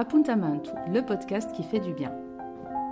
[0.00, 2.14] Appuntamento, le podcast qui fait du bien.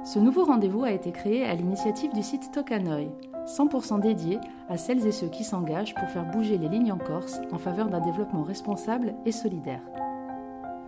[0.04, 3.12] Ce nouveau rendez-vous a été créé à l'initiative du site Tokanoi,
[3.46, 7.40] 100% dédié à celles et ceux qui s'engagent pour faire bouger les lignes en Corse
[7.52, 9.82] en faveur d'un développement responsable et solidaire.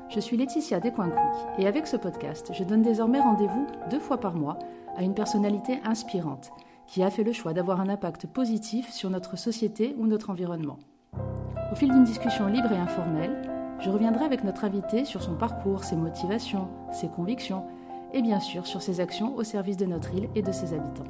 [0.09, 1.23] Je suis Laetitia Descoinquic
[1.57, 4.59] et avec ce podcast, je donne désormais rendez-vous deux fois par mois
[4.97, 6.51] à une personnalité inspirante
[6.89, 10.81] qui a fait le choix d'avoir un impact positif sur notre société ou notre environnement.
[11.71, 15.85] Au fil d'une discussion libre et informelle, je reviendrai avec notre invité sur son parcours,
[15.85, 17.65] ses motivations, ses convictions
[18.13, 21.05] et bien sûr sur ses actions au service de notre île et de ses habitants.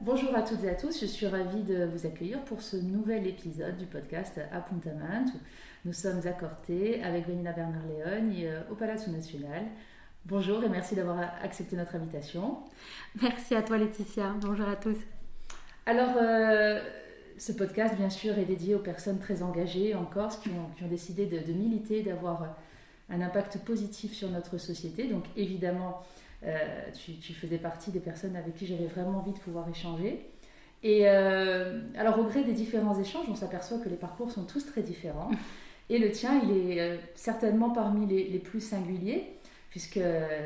[0.00, 3.26] Bonjour à toutes et à tous, je suis ravie de vous accueillir pour ce nouvel
[3.26, 5.38] épisode du podcast Appuntamento.
[5.84, 9.64] Nous sommes à Corté avec Benina Bernard-Léon euh, au Palazzo National.
[10.26, 12.58] Bonjour et merci d'avoir accepté notre invitation.
[13.22, 14.98] Merci à toi Laetitia, bonjour à tous.
[15.86, 16.80] Alors, euh,
[17.38, 21.26] ce podcast, bien sûr, est dédié aux personnes très engagées en Corse qui ont, décidé
[21.26, 22.56] de, militer, d'avoir
[23.10, 25.06] un impact positif sur notre société.
[25.06, 26.02] Donc, évidemment,
[26.44, 26.56] euh,
[26.94, 30.26] tu, faisais partie des personnes avec qui j'avais vraiment envie de pouvoir échanger.
[30.82, 34.66] Et euh, alors, au gré des différents échanges, on s'aperçoit que les parcours sont tous
[34.66, 35.30] très différents.
[35.90, 39.26] Et le tien, il est euh, certainement parmi les, plus singuliers,
[39.70, 40.00] puisque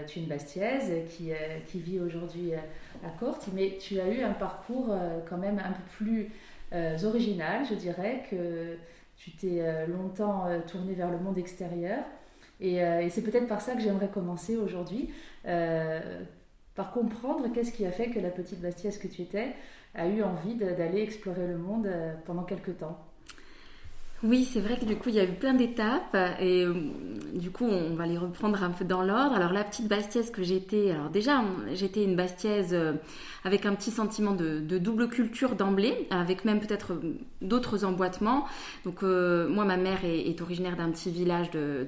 [0.07, 1.31] tu es une Bastiaise qui,
[1.67, 4.95] qui vit aujourd'hui à Corte, mais tu as eu un parcours
[5.29, 6.31] quand même un peu plus
[6.73, 8.77] euh, originales, je dirais, que
[9.17, 12.05] tu t'es euh, longtemps euh, tourné vers le monde extérieur.
[12.59, 15.11] Et, c'est peut-être par ça que j'aimerais commencer aujourd'hui,
[15.45, 19.53] par comprendre qu'est-ce qui a fait que la petite Bastiaise que tu étais
[19.95, 21.87] a eu envie d'aller explorer le monde
[22.25, 22.99] pendant quelques temps.
[24.23, 26.65] Oui, c'est vrai que du coup, il y a eu plein d'étapes et
[27.37, 29.35] du coup, on va les reprendre un peu dans l'ordre.
[29.35, 31.43] Alors, la petite Bastiaise que j'étais, alors déjà,
[31.75, 32.77] j'étais une Bastiaise
[33.47, 38.45] avec un petit sentiment de, double culture d'emblée, avec même peut-être euh, d'autres emboîtements.
[38.85, 41.87] Donc euh, moi, ma mère est, originaire d'un petit village de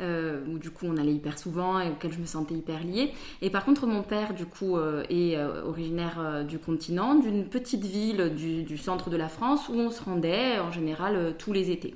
[0.00, 3.12] euh, où du coup on allait hyper souvent et auquel je me sentais hyper liée.
[3.40, 8.78] Et par contre, mon père, du coup, est originaire du continent, d'une petite ville du,
[8.78, 11.94] centre de la France où on se rendait en général tous les étés.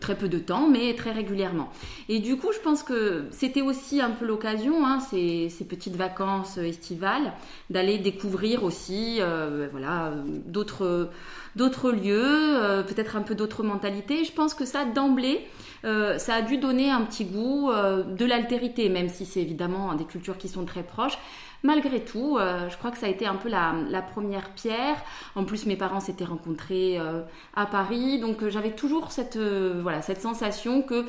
[0.00, 1.59] très peu de temps, mais très régulièrement.
[2.08, 6.58] Et du coup, je pense que c'était aussi un peu l'occasion, hein, ces, petites vacances
[6.58, 7.32] estivales,
[7.70, 10.12] d'aller découvrir aussi euh, voilà,
[10.46, 11.10] d'autres,
[11.56, 14.24] d'autres lieux, euh, peut-être un peu d'autres mentalités.
[14.24, 15.46] Je pense que ça, d'emblée,
[15.84, 20.04] euh, ça a dû donner un petit goût de l'altérité, même si c'est évidemment des
[20.04, 21.18] cultures qui sont très proches
[21.62, 24.96] malgré tout, euh, je crois que ça a été un peu la, première pierre.
[25.34, 27.20] En plus, mes parents s'étaient rencontrés euh,
[27.54, 31.04] à Paris, donc euh, j'avais toujours cette, voilà, cette sensation que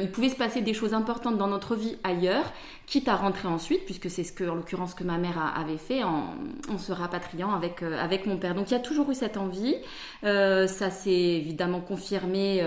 [0.00, 2.52] il pouvait se passer des choses importantes dans notre vie ailleurs,
[2.86, 6.02] quitte à rentrer ensuite, puisque c'est ce que, en l'occurrence, que ma mère avait fait
[6.04, 6.34] en,
[6.78, 8.54] se rapatriant avec, avec mon père.
[8.54, 9.74] Donc il y a toujours eu cette envie.
[10.22, 12.62] ça s'est évidemment confirmé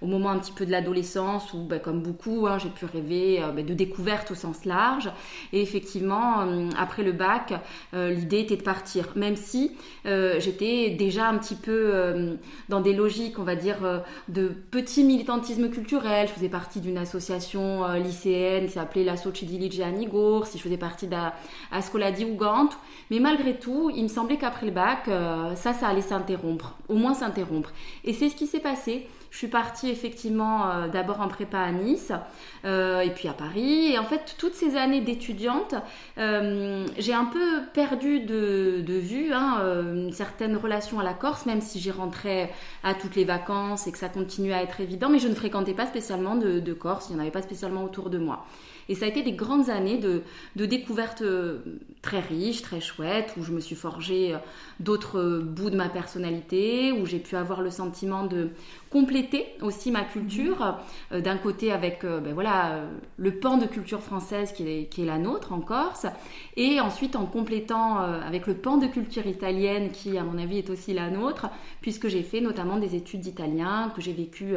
[0.00, 3.42] au moment un petit peu de l'adolescence, où, bah, comme beaucoup, hein, j'ai pu rêver
[3.54, 5.10] bah, de découverte au sens large.
[5.52, 7.54] Et effectivement, euh, après le bac,
[7.94, 9.72] euh, l'idée était de partir, même si
[10.06, 11.74] euh, j'étais déjà un petit peu
[12.68, 13.76] dans des logiques, on va dire,
[14.28, 16.28] de petit militantisme culturel.
[16.28, 19.16] Je faisais partie d'une association lycéenne qui s'appelait la
[19.64, 20.08] Sociedili Gianni
[20.44, 22.76] si je faisais partie d'Ascola di Uganto.
[23.10, 25.08] Mais malgré tout, il me semblait qu'après le bac,
[25.56, 27.72] ça, ça allait s'interrompre, au moins s'interrompre.
[28.04, 29.06] Et c'est ce qui s'est passé.
[29.34, 32.12] Je suis partie effectivement euh, d'abord en prépa à Nice
[32.64, 33.92] euh, et puis à Paris.
[33.92, 35.74] Et en fait, toutes ces années d'étudiante,
[36.18, 39.58] euh, j'ai un peu perdu de, vue hein,
[39.92, 42.52] une certaine relation à la Corse, même si j'y rentrais
[42.84, 45.08] à toutes les vacances et que ça continuait à être évident.
[45.08, 48.10] Mais je ne fréquentais pas spécialement de Corse, il n'y en avait pas spécialement autour
[48.10, 48.46] de moi.
[48.88, 50.22] Et ça a été des grandes années de,
[50.56, 51.58] de découvertes euh,
[52.02, 54.38] très riches, très chouettes, où je me suis forgé euh,
[54.80, 58.50] d'autres bouts de ma personnalité, où j'ai pu avoir le sentiment de
[58.90, 60.78] compléter aussi ma culture,
[61.12, 62.82] euh, d'un côté avec ben voilà,
[63.16, 66.06] le pan de culture française qui est, qui est, la nôtre en Corse,
[66.56, 70.70] et ensuite en complétant avec le pan de culture italienne qui, à mon avis, est
[70.70, 71.46] aussi la nôtre,
[71.80, 74.54] puisque j'ai fait notamment des études d'italien, que j'ai vécu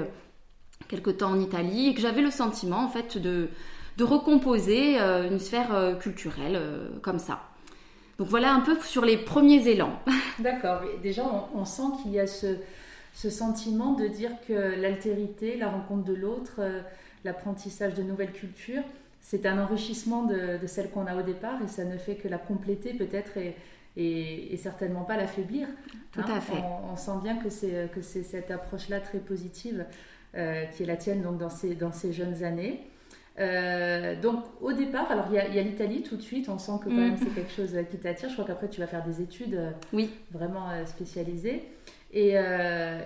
[0.88, 3.50] quelque temps en Italie, et que j'avais le sentiment en fait de
[3.98, 7.42] de recomposer euh, une sphère euh, culturelle euh, comme ça.
[8.20, 10.00] Donc voilà un peu sur les premiers élans.
[10.40, 11.24] D'accord, déjà
[11.54, 12.58] on, sent qu'il y a ce,
[13.14, 16.62] sentiment de dire que l'altérité, la rencontre de l'autre,
[17.24, 18.84] l'apprentissage de nouvelles cultures,
[19.22, 22.40] c'est un enrichissement de, celle qu'on a au départ et ça ne fait que la
[22.40, 23.34] compléter peut-être
[23.98, 25.68] et, certainement pas l'affaiblir.
[26.12, 26.42] Tout à hein.
[26.42, 26.64] fait.
[26.92, 29.86] On, sent bien que c'est, cette approche-là très positive
[30.34, 30.38] qui
[30.84, 32.84] est la tienne donc dans ces, dans ces jeunes années.
[33.40, 36.90] Euh, donc au départ, alors il y a, l'Italie tout de suite, on sent que
[36.90, 37.18] quand même mm.
[37.18, 38.30] c'est quelque chose qui t'attire.
[38.30, 40.10] Je crois qu'après tu vas faire des études euh, oui.
[40.32, 41.64] vraiment euh, spécialisées.
[42.14, 42.36] Et,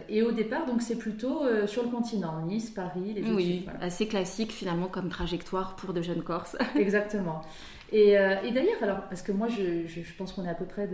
[0.09, 4.51] et, au départ, donc c'est plutôt sur le continent, Nice, Paris, les Oui, assez classique
[4.51, 6.55] finalement comme trajectoire pour de jeunes Corses.
[6.75, 7.41] Exactement.
[7.91, 10.87] Et, et d'ailleurs, alors, parce que moi je, je, pense qu'on est à peu près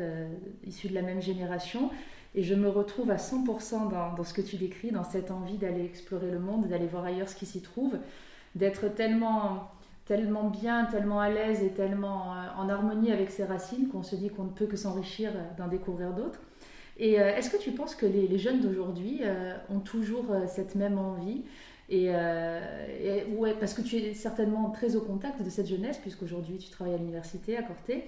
[0.65, 1.91] issus de la même génération,
[2.33, 5.57] et je me retrouve à 100% dans, dans, ce que tu décris, dans cette envie
[5.57, 7.97] d'aller explorer le monde, d'aller voir ailleurs ce qui s'y trouve,
[8.55, 9.69] d'être tellement
[10.07, 14.15] tellement bien, tellement à l'aise et tellement euh, en harmonie avec ses racines qu'on se
[14.15, 16.39] dit qu'on ne peut que s'enrichir euh, d'en découvrir d'autres.
[16.97, 19.21] Et euh, est-ce que tu penses que les, jeunes d'aujourd'hui
[19.69, 21.43] ont toujours cette même envie?
[21.89, 26.69] Et, ouais, parce que tu es certainement très au contact de cette jeunesse, puisqu'aujourd'hui tu
[26.69, 28.05] travailles à l'université à Corté.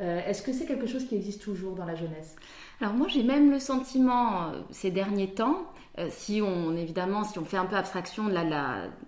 [0.00, 2.36] Est-ce que c'est quelque chose qui existe toujours dans la jeunesse?
[2.80, 5.66] Alors moi j'ai même le sentiment ces derniers temps
[5.98, 8.44] euh, si on évidemment si on fait un peu abstraction de la,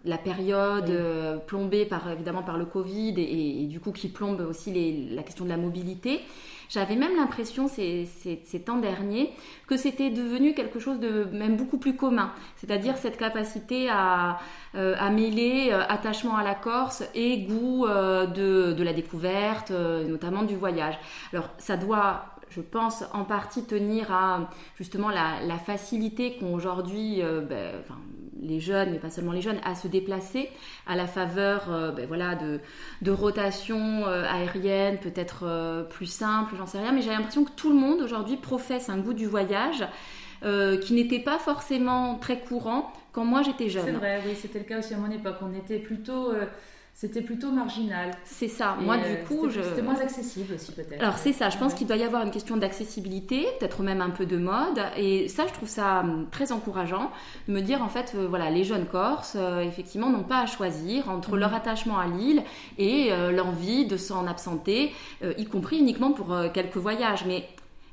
[0.04, 4.72] la, période euh, plombée par évidemment par le Covid et, du coup qui plombe aussi
[4.72, 6.20] les, la question de la mobilité,
[6.70, 9.34] j'avais même l'impression ces, ces, temps derniers
[9.66, 14.38] que c'était devenu quelque chose de même beaucoup plus commun, c'est-à-dire cette capacité à,
[14.76, 20.56] euh, à mêler attachement à la Corse et goût de, de, la découverte, notamment du
[20.56, 20.98] voyage.
[21.32, 27.42] Alors ça doit je pense, en partie tenir à justement la, facilité qu'ont aujourd'hui euh,
[27.42, 27.74] ben,
[28.42, 30.48] les jeunes, mais pas seulement les jeunes, à se déplacer
[30.86, 32.60] à la faveur euh, ben, voilà, de,
[33.02, 37.70] de rotation euh, aérienne, peut-être plus simple, j'en sais rien, mais j'ai l'impression que tout
[37.70, 39.84] le monde aujourd'hui professe un goût du voyage.
[40.82, 43.84] qui n'était pas forcément très courant quand moi j'étais jeune.
[43.84, 45.36] C'est vrai, oui, c'était le cas aussi à mon époque.
[45.42, 46.32] On était plutôt
[46.94, 48.10] c'était plutôt marginal.
[48.24, 48.76] C'est ça.
[48.78, 49.62] Moi, du euh, coup, je...
[49.62, 51.00] c'était moins accessible aussi peut-être.
[51.00, 51.48] Alors c'est ça.
[51.48, 54.80] Je pense qu'il doit y avoir une question d'accessibilité, peut-être même un peu de mode.
[54.98, 57.10] Et ça, je trouve ça hum, très encourageant
[57.48, 60.46] de me dire en fait, euh, voilà, les jeunes Corses, euh, effectivement, n'ont pas à
[60.46, 61.56] choisir entre leur mhm.
[61.56, 62.42] attachement à l'île
[62.76, 64.92] et l'envie de s'en absenter,
[65.38, 67.24] y compris uniquement pour quelques voyages.
[67.26, 67.48] Mais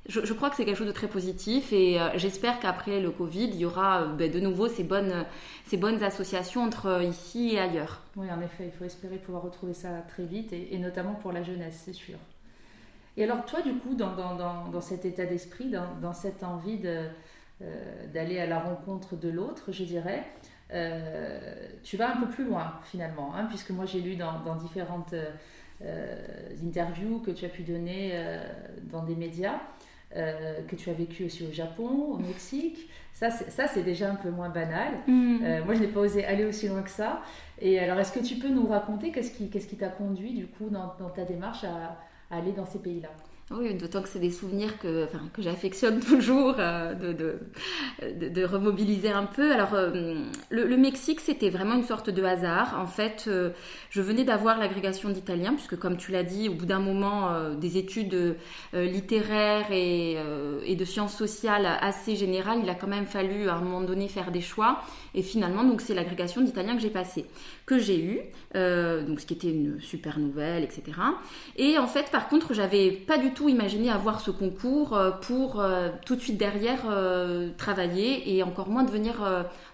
[0.08, 3.46] je, crois que c'est quelque chose de très positif et euh, j'espère qu'après le Covid,
[3.46, 5.26] il y aura euh, ben, de nouveau ces bonnes,
[5.66, 8.02] ces bonnes associations entre euh, ici et ailleurs.
[8.16, 11.44] Oui, en effet, il faut espérer pouvoir retrouver ça très vite et, notamment pour la
[11.44, 12.18] jeunesse, c'est sûr.
[13.18, 16.80] Et alors toi, du coup, dans, dans, dans, cet état d'esprit, dans, cette envie
[18.14, 20.24] d'aller à la rencontre de l'autre, je dirais,
[21.84, 25.16] tu vas un peu plus loin finalement, hein, puisque moi j'ai lu dans, différentes
[26.64, 28.14] interviews que tu as pu donner
[28.84, 29.60] dans des médias.
[30.16, 32.90] Euh, que tu as vécu aussi au Japon, au Mexique.
[33.12, 34.94] Ça, c'est déjà un peu moins banal.
[35.06, 35.40] Mm.
[35.44, 37.22] Euh, moi, je n'ai pas osé aller aussi loin que ça.
[37.60, 39.32] Et alors, est-ce que tu peux nous raconter qu'est-ce
[39.68, 41.98] qui t'a conduit, du coup, dans, ta démarche à
[42.32, 43.10] aller dans ces pays-là?
[43.50, 49.10] Oui, d'autant que c'est des souvenirs que, que j'affectionne toujours, euh, de, de, de, remobiliser
[49.10, 49.54] un peu.
[49.54, 50.16] Alors, euh,
[50.50, 52.78] le, Mexique, c'était vraiment une sorte de hasard.
[52.78, 53.52] En fait, euh,
[53.90, 57.78] je venais d'avoir l'agrégation d'italien, puisque comme tu l'as dit, au bout d'un moment, des
[57.78, 58.36] études
[58.74, 60.18] littéraires et,
[60.66, 64.10] et, de sciences sociales assez générales, il a quand même fallu à un moment donné
[64.10, 64.82] faire des choix.
[65.18, 67.26] Et finalement, donc c'est l'agrégation d'italien que j'ai passée,
[67.66, 68.20] que j'ai eue,
[68.54, 70.84] donc ce qui était une super nouvelle, etc.
[71.58, 75.60] Et en fait, par contre, j'avais pas du tout imaginé avoir ce concours euh, pour
[75.60, 79.16] euh, tout de suite derrière euh, travailler et encore moins devenir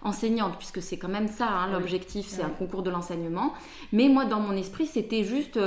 [0.02, 3.52] enseignante, puisque c'est quand même ça hein, l'objectif, c'est un concours de l'enseignement.
[3.92, 5.58] Mais moi, dans mon esprit, c'était juste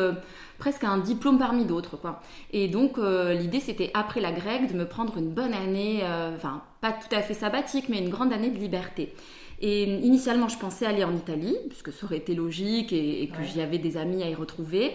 [0.58, 1.98] presque un diplôme parmi d'autres.
[1.98, 2.22] quoi.
[2.52, 6.02] Et donc, l'idée, c'était après la grecque de me prendre une bonne année,
[6.36, 9.14] enfin, pas tout à fait sabbatique, mais une grande année de liberté.
[9.60, 13.62] Et initialement, je pensais aller en Italie, puisque ça aurait été logique et, que j'y
[13.62, 14.94] avais des amis à y retrouver.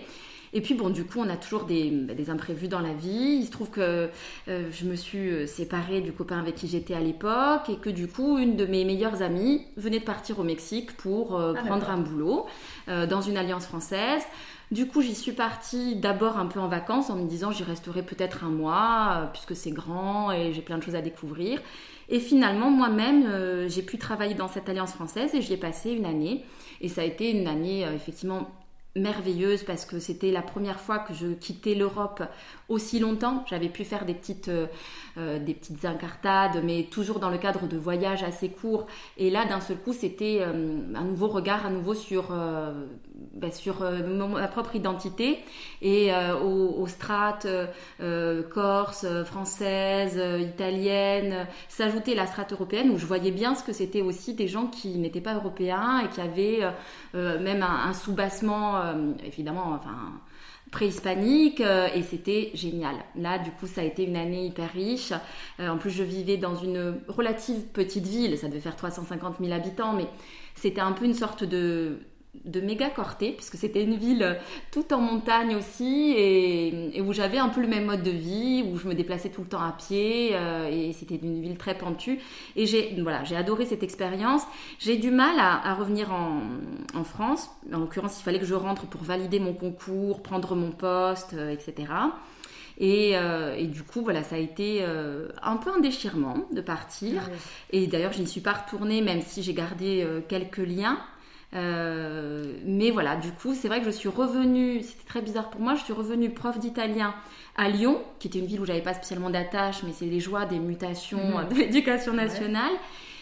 [0.55, 3.39] Et puis bon, du coup, on a toujours des, bah, des imprévus dans la vie.
[3.41, 4.11] Il se trouve que
[4.49, 7.89] euh, je me suis euh, séparée du copain avec qui j'étais à l'époque et que
[7.89, 11.63] du coup, une de mes meilleures amies venait de partir au Mexique pour euh, ah,
[11.63, 12.47] prendre un boulot
[12.87, 14.23] dans une alliance française.
[14.71, 18.03] Du coup, j'y suis partie d'abord un peu en vacances en me disant j'y resterai
[18.03, 21.61] peut-être un mois puisque c'est grand et j'ai plein de choses à découvrir.
[22.09, 26.07] Et finalement, moi-même, j'ai pu travailler dans cette alliance française et j'y ai passé une
[26.07, 26.45] année.
[26.81, 28.51] Et ça a été une année effectivement
[28.95, 32.23] merveilleuse parce que c'était la première fois que je quittais l'Europe
[32.73, 33.45] aussi longtemps.
[33.49, 34.67] J'avais pu faire des petites, euh,
[35.19, 38.87] euh, des petites incartades, mais toujours dans le cadre de voyages assez courts.
[39.19, 42.35] Et là, d'un seul coup, c'était euh, un nouveau regard à nouveau sur,
[43.35, 45.39] bah, sur ma propre identité
[45.81, 46.11] et
[46.43, 47.47] aux, strates
[48.51, 54.35] corse, française, italienne, s'ajouter la strate européenne où je voyais bien ce que c'était aussi
[54.35, 56.61] des gens qui n'étaient pas européens et qui avaient
[57.15, 57.95] même un, un
[58.83, 60.21] sous-bassement, évidemment, enfin
[60.73, 62.97] préhispanique euh, et c'était génial.
[63.15, 65.13] Là, du coup, ça a été une année hyper riche.
[65.61, 69.53] Euh, en plus, je vivais dans une relative petite ville, ça devait faire 350 000
[69.53, 70.07] habitants, mais
[70.55, 71.99] c'était un peu une sorte de
[72.45, 74.39] de méga corté, puisque c'était une ville
[74.71, 78.79] tout en montagne aussi, et, où j'avais un peu le même mode de vie, où
[78.79, 82.19] je me déplaçais tout le temps à pied, euh, et c'était une ville très pentue.
[82.57, 84.43] Et j'ai voilà, j'ai adoré cette expérience.
[84.79, 87.51] J'ai du mal à, revenir en, France.
[87.73, 91.51] En l'occurrence, il fallait que je rentre pour valider mon concours, prendre mon poste, euh,
[91.51, 91.93] etc.
[92.81, 94.83] Euh, et, du coup, voilà, ça a été
[95.43, 97.31] un peu un déchirement de partir.
[97.71, 100.99] Et d'ailleurs, je n'y suis pas retournée, même si j'ai gardé quelques liens.
[101.55, 105.61] Euh, mais voilà, du coup, c'est vrai que je suis revenue, c'était très bizarre pour
[105.61, 107.15] moi, je suis revenue prof d'italien
[107.57, 110.47] à Lyon, qui était une ville où j'avais pas spécialement d'attache, mais c'est les joies
[110.47, 111.49] des mutations mhm.
[111.51, 112.73] de l'éducation nationale.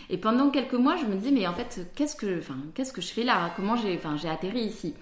[0.08, 3.00] Et pendant quelques mois, je me disais, mais en fait, qu'est-ce que, enfin, qu'est-ce que
[3.00, 3.52] je fais là?
[3.56, 4.94] Comment j'ai, enfin, j'ai atterri ici?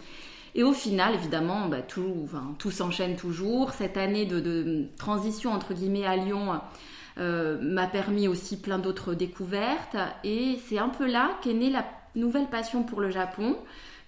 [0.54, 3.73] Et au final, évidemment, bah, tout, enfin, tout s'enchaîne toujours.
[3.73, 6.61] Cette année de, transition entre guillemets à Lyon
[7.18, 9.97] euh, m'a permis aussi plein d'autres découvertes.
[10.25, 11.85] Et c'est un peu là qu'est née la
[12.18, 13.56] nouvelle passion pour le Japon,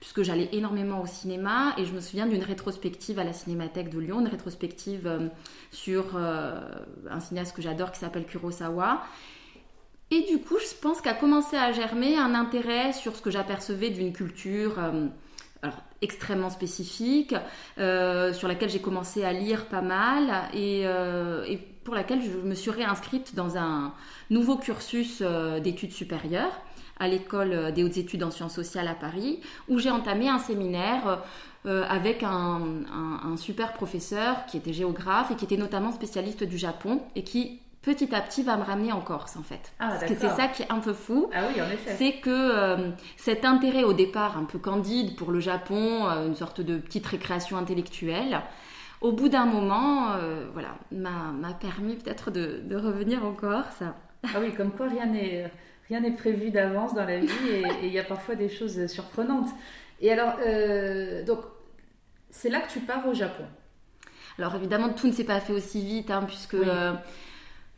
[0.01, 3.99] puisque j'allais énormément au cinéma et je me souviens d'une rétrospective à la Cinémathèque de
[3.99, 5.29] Lyon, une rétrospective euh,
[5.71, 6.59] sur euh,
[7.09, 9.03] un cinéaste que j'adore qui s'appelle Kurosawa.
[10.11, 13.91] Et du coup, je pense qu'a commencé à germer un intérêt sur ce que j'apercevais
[13.91, 15.09] d'une culture euh,
[16.01, 17.35] extrêmement spécifique,
[17.77, 22.71] sur laquelle j'ai commencé à lire pas mal et, et, pour laquelle je me suis
[22.71, 23.93] réinscrite dans un
[24.31, 25.23] nouveau cursus
[25.63, 26.59] d'études supérieures
[27.01, 31.23] à l'école des hautes études en sciences sociales à Paris, où j'ai entamé un séminaire
[31.67, 37.03] euh, avec un, super professeur qui était géographe et qui était notamment spécialiste du Japon
[37.15, 39.73] et qui petit à petit va me ramener en Corse en fait.
[39.79, 41.29] Ah, Parce que c'est ça qui est un peu fou.
[41.35, 41.97] Ah oui, en effet.
[41.99, 46.35] C'est que euh, cet intérêt au départ un peu candide pour le Japon, euh, une
[46.35, 48.41] sorte de petite récréation intellectuelle,
[49.03, 50.09] au bout d'un moment,
[50.53, 53.83] voilà, m'a permis peut-être de, de, revenir en Corse.
[54.25, 55.51] Ah oui, comme quoi rien n'est
[55.91, 57.49] rien n'est prévu d'avance dans la vie
[57.83, 59.49] et il y a parfois des choses surprenantes.
[60.01, 61.41] Et alors, euh, donc,
[62.31, 63.45] c'est là que tu pars au Japon.
[64.39, 66.93] Alors évidemment, tout ne s'est pas fait aussi vite, hein, puisque euh,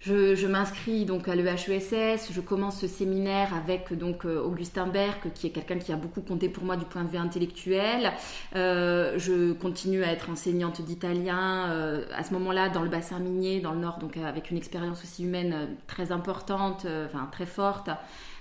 [0.05, 5.47] je, m'inscris donc à l'EHESS, je commence ce séminaire avec donc euh, Augustin Berck, qui
[5.47, 8.13] est quelqu'un qui a beaucoup compté pour moi du point de vue intellectuel.
[8.57, 13.61] Euh, je continue à être enseignante d'italien euh, à ce moment-là dans le bassin minier,
[13.61, 17.89] dans le nord, donc avec une expérience aussi humaine très importante, enfin très forte.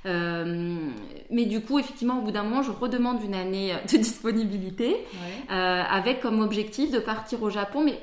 [0.03, 5.05] mais du coup, effectivement, au bout d'un moment, je redemande une année de disponibilité
[5.49, 7.99] avec comme objectif de partir au Japon, mais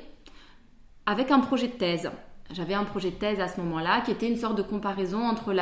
[1.05, 2.09] avec un projet de thèse
[2.51, 5.53] j'avais un projet de thèse à ce moment-là qui était une sorte de comparaison entre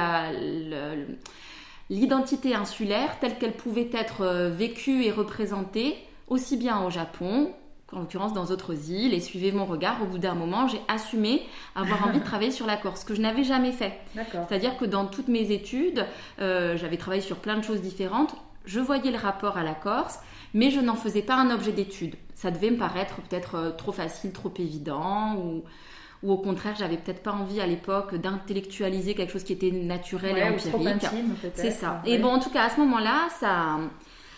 [1.89, 5.95] l'identité insulaire telle qu'elle pouvait être euh, vécue et représentée
[6.27, 7.53] aussi bien au Japon
[7.87, 11.41] qu'en l'occurrence dans d'autres îles et suivez mon regard, au bout d'un moment, j'ai assumé
[11.73, 13.97] avoir envie de travailler sur la Corse, ce que je n'avais jamais fait.
[14.13, 16.05] C'est-à-dire que dans toutes mes études,
[16.39, 20.19] euh, j'avais travaillé sur plein de choses différentes, je voyais le rapport à la Corse,
[20.53, 22.15] mais je n'en faisais pas un objet d'étude.
[22.35, 25.63] Ça devait me paraître peut-être euh, trop facile, trop évident, ou
[26.23, 30.37] ou au contraire, j'avais peut-être pas envie à l'époque d'intellectualiser quelque chose qui était naturel
[30.37, 31.05] et empirique.
[31.53, 32.01] C'est ça.
[32.05, 33.77] Et bon, en tout cas, à ce moment-là, ça,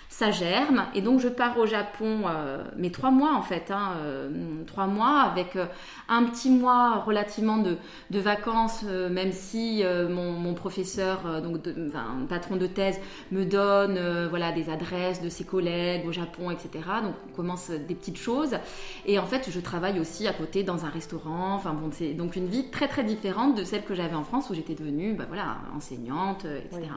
[0.09, 0.85] ça germe.
[0.95, 4.29] Et donc je pars au Japon euh, mais trois mois en fait hein, euh,
[4.65, 5.67] trois mois avec euh,
[6.07, 7.77] un petit mois relativement de,
[8.09, 12.99] de vacances même si mon, mon, professeur donc de, enfin, patron de thèse
[13.31, 13.99] me donne
[14.29, 16.71] voilà des adresses de ses collègues au Japon etc
[17.03, 18.57] donc on commence des petites choses.
[19.05, 21.53] Et en fait je travaille aussi à côté dans un restaurant.
[21.53, 24.49] Enfin bon c'est donc une vie très très différente de celle que j'avais en France
[24.49, 26.89] où j'étais devenue bah, voilà enseignante etc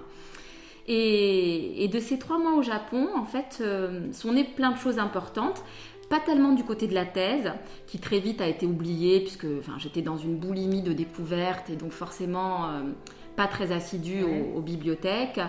[0.88, 4.98] et, de ces trois mois au Japon, en fait, euh, sont nées plein de choses
[4.98, 5.62] importantes.
[6.08, 7.52] Pas tellement du côté de la thèse,
[7.86, 11.76] qui très vite a été oubliée, puisque enfin, j'étais dans une boulimie de découverte et
[11.76, 12.82] donc forcément euh,
[13.36, 14.24] pas très assidue
[14.54, 15.40] aux, bibliothèques.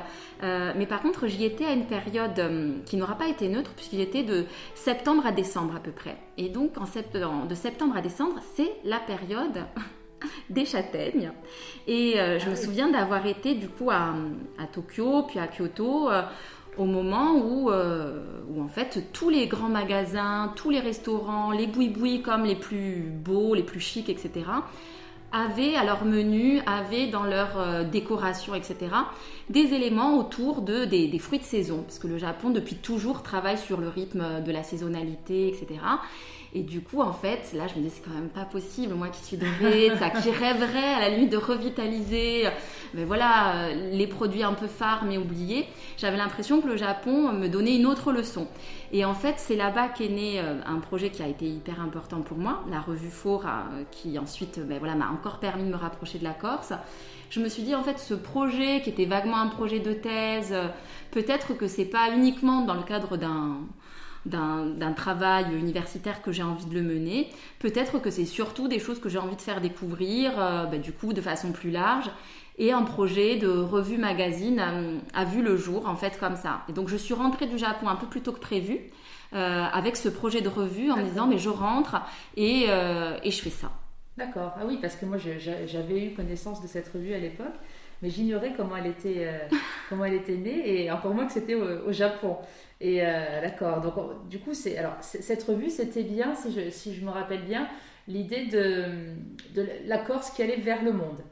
[0.42, 2.42] Euh, mais par contre, j'y étais à une période
[2.86, 6.18] qui n'aura pas été neutre, puisqu'il était de septembre à décembre à peu près.
[6.38, 9.66] Et donc, en de septembre à décembre, c'est la période
[10.50, 11.32] des châtaignes.
[11.88, 14.14] Et euh, je me souviens d'avoir été du coup à,
[14.72, 16.22] Tokyo, puis à Kyoto, euh,
[16.78, 21.68] au moment où, euh, où en fait tous les grands magasins, tous les restaurants, les
[21.68, 24.46] boui-boui comme les plus beaux, les plus chics, etc.,
[25.36, 28.78] avaient à leur menu, avaient dans leur décoration, etc.,
[29.50, 33.24] des éléments autour de, des, des, fruits de saison, parce que le Japon depuis toujours
[33.24, 35.80] travaille sur le rythme de la saisonnalité, etc.
[36.56, 39.10] Et du coup, en fait, là, je me dis, c'est quand même pas possible, moi
[39.10, 42.46] qui suis dorée, ça, qui rêverait à la limite de revitaliser,
[42.94, 45.66] mais voilà, les produits un peu phares mais oubliés.
[45.98, 48.48] J'avais l'impression que le Japon me donnait une autre leçon.
[48.92, 52.22] Et en fait, c'est là-bas qu'est né euh, un projet qui a été hyper important
[52.22, 55.76] pour moi, la revue Fora, euh, qui ensuite ben, voilà, m'a encore permis de me
[55.76, 56.74] rapprocher de la Corse.
[57.32, 60.52] Je me suis dit, en fait, ce projet qui était vaguement un projet de thèse,
[60.52, 60.68] euh,
[61.10, 63.58] peut-être que c'est pas uniquement dans le cadre d'un
[64.26, 67.30] d'un travail universitaire que j'ai envie de le mener.
[67.60, 70.34] Peut-être que c'est surtout des choses que j'ai envie de faire découvrir,
[70.72, 72.10] ben, du coup, de façon plus large.
[72.58, 74.64] Et un projet de revue magazine
[75.14, 76.62] a, vu le jour, en fait, comme ça.
[76.70, 78.80] Et donc, je suis rentrée du Japon un peu plus tôt que prévu,
[79.34, 81.96] euh, avec ce projet de revue, en me disant, mais je rentre
[82.38, 83.72] et, euh, et je fais ça.
[84.18, 84.54] D'accord.
[84.60, 87.56] Ah oui, parce que moi, j'avais eu connaissance de cette revue à l'époque,
[88.04, 89.40] mais j'ignorais comment elle était, euh,
[89.90, 92.38] comment elle était née, et encore moins que c'était au, Japon.
[92.80, 93.00] Et
[93.42, 93.80] d'accord.
[93.80, 93.94] Donc,
[94.30, 97.70] du coup, c'est alors cette revue, c'était bien, si je, si je me rappelle bien,
[98.10, 99.16] l'idée de,
[99.56, 101.24] de la Corse qui allait vers le monde.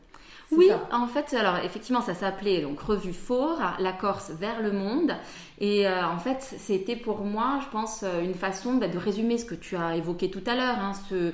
[0.51, 5.13] Oui, en fait, alors effectivement, ça s'appelait donc Revue Fort, la Corse vers le monde.
[5.59, 9.37] Et euh, en fait, c'était pour moi, je pense, euh, une façon bah, de résumer
[9.37, 11.31] ce que tu as évoqué tout à l'heure, hein, ce,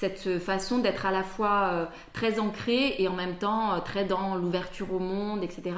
[0.00, 4.04] cette façon d'être à la fois euh, très ancré et en même temps euh, très
[4.04, 5.76] dans l'ouverture au monde, etc.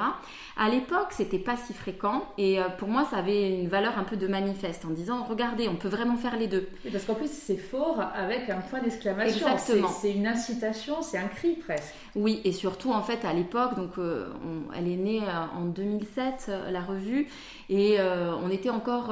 [0.55, 4.05] À l'époque, c'était pas si fréquent et euh, pour moi, ça avait une valeur un
[4.05, 6.69] peu de manifeste en disant regardez, on peut vraiment faire les deux.
[6.89, 9.45] parce qu'en plus, c'est fort avec un point d'exclamation.
[9.45, 9.89] Exactement.
[9.89, 11.93] C'est une incitation, c'est un cri presque.
[12.15, 13.91] Oui, et surtout en fait à l'époque, donc
[14.77, 15.21] elle est née
[15.57, 17.27] en 2007, la revue,
[17.69, 17.97] et
[18.43, 19.11] on était encore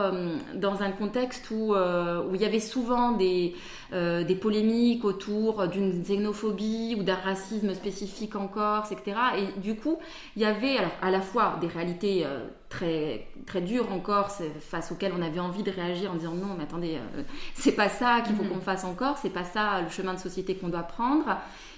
[0.53, 3.55] dans un contexte où, où il y avait souvent des,
[3.91, 9.17] des polémiques autour d'une xénophobie ou d'un racisme spécifique en Corse, etc.
[9.37, 9.97] Et du coup,
[10.35, 14.41] il y avait alors, à la fois des réalités euh, très, très dures en Corse
[14.59, 17.23] face auxquelles on avait envie de réagir en disant non, mais attendez, euh,
[17.55, 18.49] c'est pas ça qu'il faut mm-hmm.
[18.49, 21.37] qu'on fasse en Corse, c'est pas ça le chemin de société qu'on doit prendre.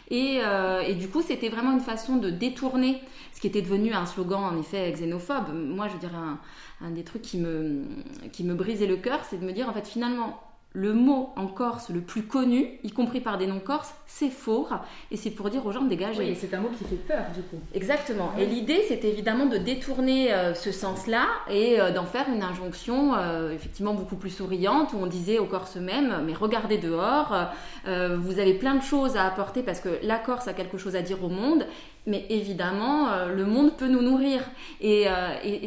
[0.10, 3.02] Et, euh, et, du coup, c'était vraiment une façon de détourner
[3.34, 5.54] ce qui était devenu un slogan, en effet, xénophobe.
[5.54, 6.40] Moi, je dirais, un,
[6.86, 7.84] un des trucs qui me,
[8.32, 10.40] qui me brisait le cœur, c'est de me dire, en fait, finalement,
[10.74, 14.70] le mot en Corse le plus connu, y compris par des non-corses, c'est four.
[15.12, 16.24] Et c'est pour dire aux gens de dégager.
[16.24, 17.62] Oui, c'est un mot qui fait peur, du coup.
[17.76, 18.32] Exactement.
[18.40, 23.14] Et l'idée, c'est évidemment de détourner euh, ce sens-là et euh, d'en faire une injonction
[23.16, 27.36] euh, effectivement beaucoup plus souriante, où on disait aux Corses même, mais regardez dehors,
[27.86, 31.02] vous avez plein de choses à apporter parce que la Corse a quelque chose à
[31.02, 31.66] dire au monde.
[32.06, 34.42] Mais évidemment, le monde peut nous nourrir.
[34.82, 35.08] et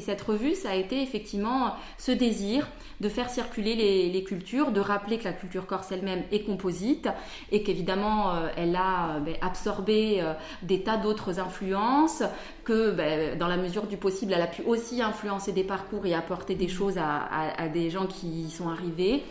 [0.01, 2.69] cette revue, ça a été effectivement ce désir
[3.01, 7.09] de faire circuler les, cultures, de rappeler que la culture corse elle-même est composite
[7.53, 10.33] et qu'évidemment euh, elle a euh, ben, absorbé euh,
[10.63, 12.23] des tas d'autres influences,
[12.65, 16.15] que ben, dans la mesure du possible elle a pu aussi influencer des parcours et
[16.15, 19.23] apporter des choses à des gens qui y sont arrivés.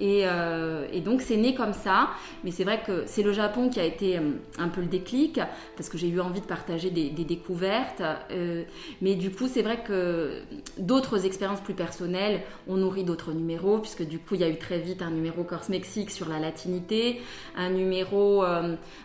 [0.00, 2.10] Euh, et, donc c'est né comme ça,
[2.42, 5.40] mais c'est vrai que c'est le Japon qui a été euh, un peu le déclic,
[5.76, 8.02] parce que j'ai eu envie de partager des, découvertes.
[8.30, 8.64] Euh,
[9.00, 10.40] mais du coup, c'est vrai que
[10.78, 14.58] d'autres expériences plus personnelles ont nourri d'autres numéros, puisque du coup, il y a eu
[14.58, 17.20] très vite un numéro Corse-Mexique sur la latinité,
[17.56, 18.44] un numéro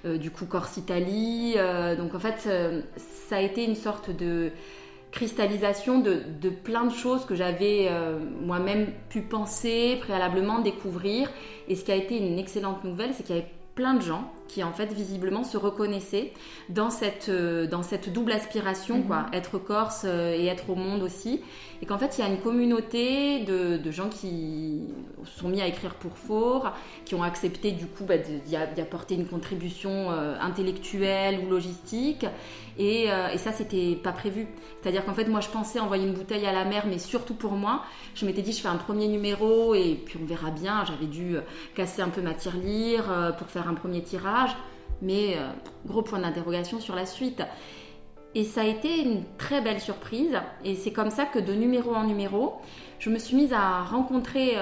[0.04, 1.56] du coup Corse-Italie.
[1.98, 2.50] donc en fait,
[2.98, 4.52] ça a été une sorte de
[5.12, 11.30] cristallisation de, plein de choses que j'avais euh, moi-même pu penser, préalablement découvrir.
[11.68, 14.32] Et ce qui a été une excellente nouvelle, c'est qu'il y avait plein de gens
[14.50, 16.34] qui en fait visiblement se reconnaissaient
[16.68, 19.34] dans cette, euh, dans cette double aspiration, quoi, mhm.
[19.34, 21.42] être corse euh, et être au monde aussi.
[21.82, 24.82] Et qu'en fait il y a une communauté de, de gens qui
[25.24, 26.74] se sont mis à écrire pour fort,
[27.06, 30.10] qui ont accepté du coup bah, d'y apporter une contribution
[30.42, 32.26] intellectuelle ou logistique
[32.80, 34.48] euh, et, ça, c'était pas prévu.
[34.82, 37.52] C'est-à-dire qu'en fait, moi, je pensais envoyer une bouteille à la mer, mais surtout pour
[37.52, 37.84] moi.
[38.16, 40.86] Je m'étais dit, je fais un premier numéro et puis on verra bien.
[40.86, 41.42] J'avais dû euh,
[41.76, 44.39] casser un peu ma tirelire euh, pour faire un premier tirage.
[45.02, 45.38] Mais
[45.86, 47.42] gros point d'interrogation sur la suite.
[48.36, 50.38] Et ça a été une très belle surprise.
[50.66, 52.56] Et c'est comme ça que de numéro en numéro,
[53.00, 54.58] je me suis mise à rencontrer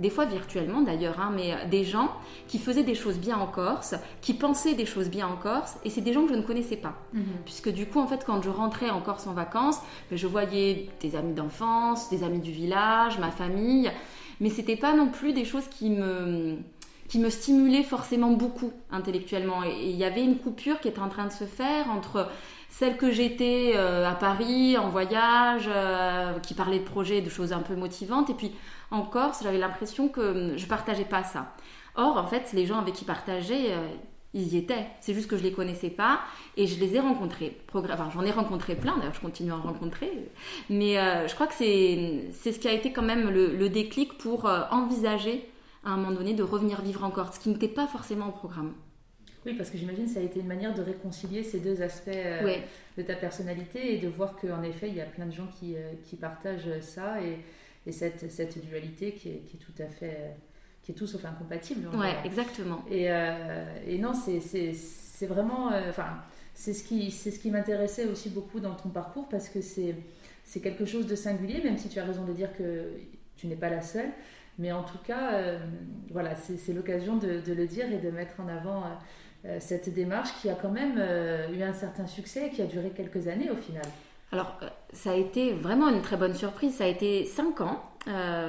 [0.00, 2.10] des fois virtuellement d'ailleurs, hein, mais euh, des gens
[2.48, 5.90] qui faisaient des choses bien en Corse, qui pensaient des choses bien en Corse, et
[5.90, 6.94] c'est des gens que je ne connaissais pas.
[7.12, 7.24] Mhm.
[7.44, 9.78] Puisque du coup, en fait, quand je rentrais en Corse en vacances,
[10.10, 13.90] ben, je voyais des amis d'enfance, des amis du village, ma famille,
[14.40, 16.56] mais c'était pas non plus des choses qui me
[17.10, 19.64] qui me stimulaient forcément beaucoup intellectuellement.
[19.64, 22.28] Et il y avait une coupure qui était en train de se faire entre
[22.68, 27.52] celle que j'étais euh, à Paris en voyage, euh, qui parlait de projets, de choses
[27.52, 28.52] un peu motivantes, et puis
[28.92, 30.20] en Corse, j'avais l'impression que
[30.52, 31.52] hum, je partageais pas ça.
[31.96, 33.88] Or, en fait, les gens avec qui partageais, euh,
[34.32, 34.86] ils y étaient.
[35.00, 36.20] C'est juste que je les connaissais pas
[36.56, 37.58] et je les ai rencontrés.
[37.74, 40.12] Enfin, j'en ai rencontré plein, d'ailleurs, je continue à en rencontrer.
[40.68, 40.94] Mais
[41.26, 45.50] je crois que c'est ce qui a été quand même le, déclic pour envisager
[45.84, 48.32] à un moment donné de revenir vivre en Corse, ce qui n'était pas forcément au
[48.32, 48.74] programme.
[49.46, 52.08] Oui, parce que j'imagine que ça a été une manière de réconcilier ces deux aspects
[52.08, 52.56] euh,
[52.98, 55.76] de ta personnalité et de voir qu'en effet, il y a plein de gens qui,
[55.76, 57.38] euh, qui partagent ça et,
[57.86, 60.32] et cette, cette, dualité qui est, qui est, tout à fait, euh,
[60.82, 61.88] qui est tout sauf incompatible.
[61.94, 62.84] Oui, exactement.
[62.90, 63.06] Et,
[63.86, 66.18] et non, c'est vraiment, enfin,
[66.54, 70.84] c'est ce qui, ce qui m'intéressait aussi beaucoup dans ton parcours parce que c'est quelque
[70.84, 72.92] chose de singulier, même si tu as raison de dire que
[73.36, 74.10] tu n'es pas la seule.
[74.58, 75.42] Mais en tout cas,
[76.10, 78.84] voilà, c'est l'occasion de, le dire et de mettre en avant
[79.46, 82.66] euh, cette démarche qui a quand même euh, eu un certain succès et qui a
[82.66, 83.84] duré quelques années au final.
[84.32, 86.74] Alors, euh, ça a été vraiment une très bonne surprise.
[86.74, 87.82] Ça a été cinq ans.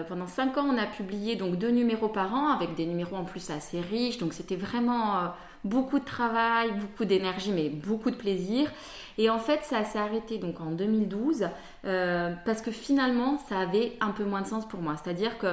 [0.09, 3.23] pendant cinq ans, on a publié donc deux numéros par an avec des numéros en
[3.23, 4.17] plus assez riches.
[4.17, 5.31] Donc, c'était vraiment
[5.63, 8.69] beaucoup de travail, beaucoup d'énergie, mais beaucoup de plaisir.
[9.17, 11.47] Et en fait, ça s'est arrêté donc en 2012
[11.83, 14.95] parce que finalement, ça avait un peu moins de sens pour moi.
[15.01, 15.47] C'est-à-dire que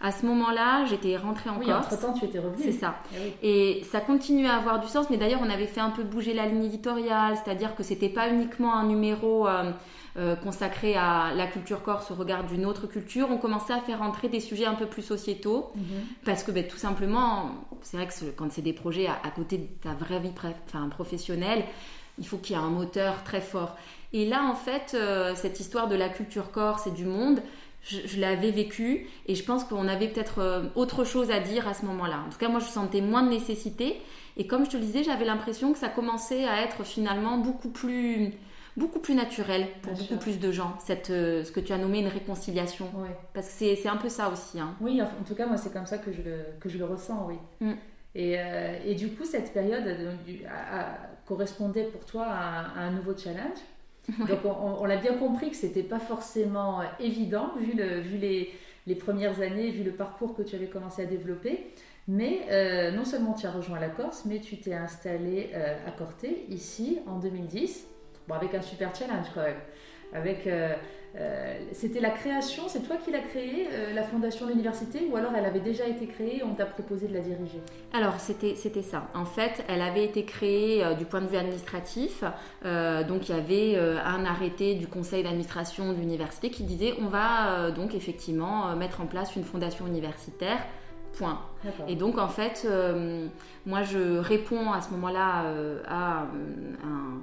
[0.00, 1.86] à ce moment-là, j'étais rentrée en oui, Corse.
[1.86, 2.62] Entre-temps, tu étais revenue.
[2.62, 2.96] C'est ça.
[3.42, 6.04] Eh et, ça continuait à avoir du sens, mais d'ailleurs, on avait fait un peu
[6.04, 9.72] bouger la ligne éditoriale, c'est-à-dire que c'était pas uniquement un numéro euh,
[10.16, 13.28] euh, consacré à la culture corse au regard d'une autre culture.
[13.30, 15.82] On commençait à faire entrer des sujets un peu plus sociétaux, mhm.
[16.24, 17.50] parce que ben, tout simplement,
[17.82, 20.32] c'est vrai que quand c'est des projets à, côté de ta vraie vie
[20.66, 21.64] enfin, professionnelle,
[22.18, 23.76] il faut qu'il y ait un moteur très fort.
[24.12, 27.40] Et là, en fait, euh, cette histoire de la culture corse et du monde,
[27.82, 31.74] je, l'avais vécu et je pense qu'on avait peut-être euh, autre chose à dire à
[31.74, 32.24] ce moment-là.
[32.26, 33.96] En tout cas, moi, je sentais moins de nécessité
[34.36, 37.70] et comme je te le disais, j'avais l'impression que ça commençait à être finalement beaucoup
[37.70, 38.32] plus
[38.76, 41.98] beaucoup plus naturel pour beaucoup plus de gens, cette, euh, ce que tu as nommé
[41.98, 42.86] une réconciliation.
[43.34, 44.60] Parce que c'est un peu ça aussi.
[44.60, 44.74] Hein.
[44.80, 47.26] Oui, en tout cas, moi, c'est comme ça que je le, que je le ressens,
[47.28, 47.34] oui.
[47.60, 47.72] Mm.
[48.14, 49.84] Et, euh, et, du coup, cette période
[51.26, 53.58] correspondait pour toi à un nouveau challenge?
[54.18, 58.94] Donc on, l'a bien compris que c'était pas forcément euh, évident vu, le, vu les,
[58.96, 61.72] premières années, vu le parcours que tu avais commencé à développer.
[62.08, 65.92] Mais euh, non seulement tu as rejoint la Corse, mais tu t'es installé euh, à
[65.92, 67.86] Corté, ici, en 2010,
[68.26, 69.60] bon, avec un super challenge quand même.
[70.12, 70.48] Avec
[71.72, 75.32] c'était la création, c'est toi qui l'as créée, euh, la fondation de l'université, ou alors
[75.36, 77.60] elle avait déjà été créée on t'a proposé de la diriger
[77.92, 79.08] Alors c'était, c'était ça.
[79.14, 82.22] En fait, elle avait été créée euh, du point de vue administratif.
[82.62, 87.70] donc il y avait un arrêté du conseil d'administration de l'université qui disait on va
[87.70, 90.58] donc effectivement mettre en place une fondation universitaire.
[91.18, 91.40] Point.
[91.88, 92.66] Et donc en fait,
[93.66, 95.52] moi je réponds à ce moment-là
[95.88, 96.26] à
[96.84, 97.20] un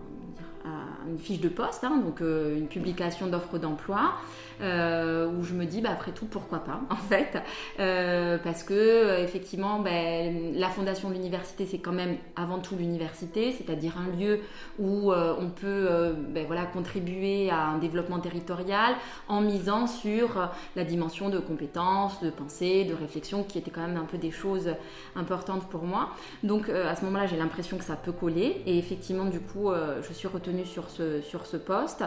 [1.07, 4.13] une fiche de poste, hein, donc euh, une publication d'offres d'emploi,
[4.61, 7.37] euh, où je me dis, bah, après tout, pourquoi pas, en fait,
[7.79, 13.51] euh, parce que effectivement, ben, la fondation de l'université, c'est quand même avant tout l'université,
[13.51, 14.39] c'est-à-dire un lieu
[14.79, 18.95] où on peut ben, voilà, contribuer à un développement territorial
[19.27, 23.97] en misant sur la dimension de compétences, de pensée, de réflexion, qui étaient quand même
[23.97, 24.69] un peu des choses
[25.15, 26.09] importantes pour moi.
[26.43, 29.69] Donc à ce moment-là, j'ai l'impression que ça peut coller, et effectivement, du coup,
[30.07, 32.03] je suis retenue sur ce, sur ce poste.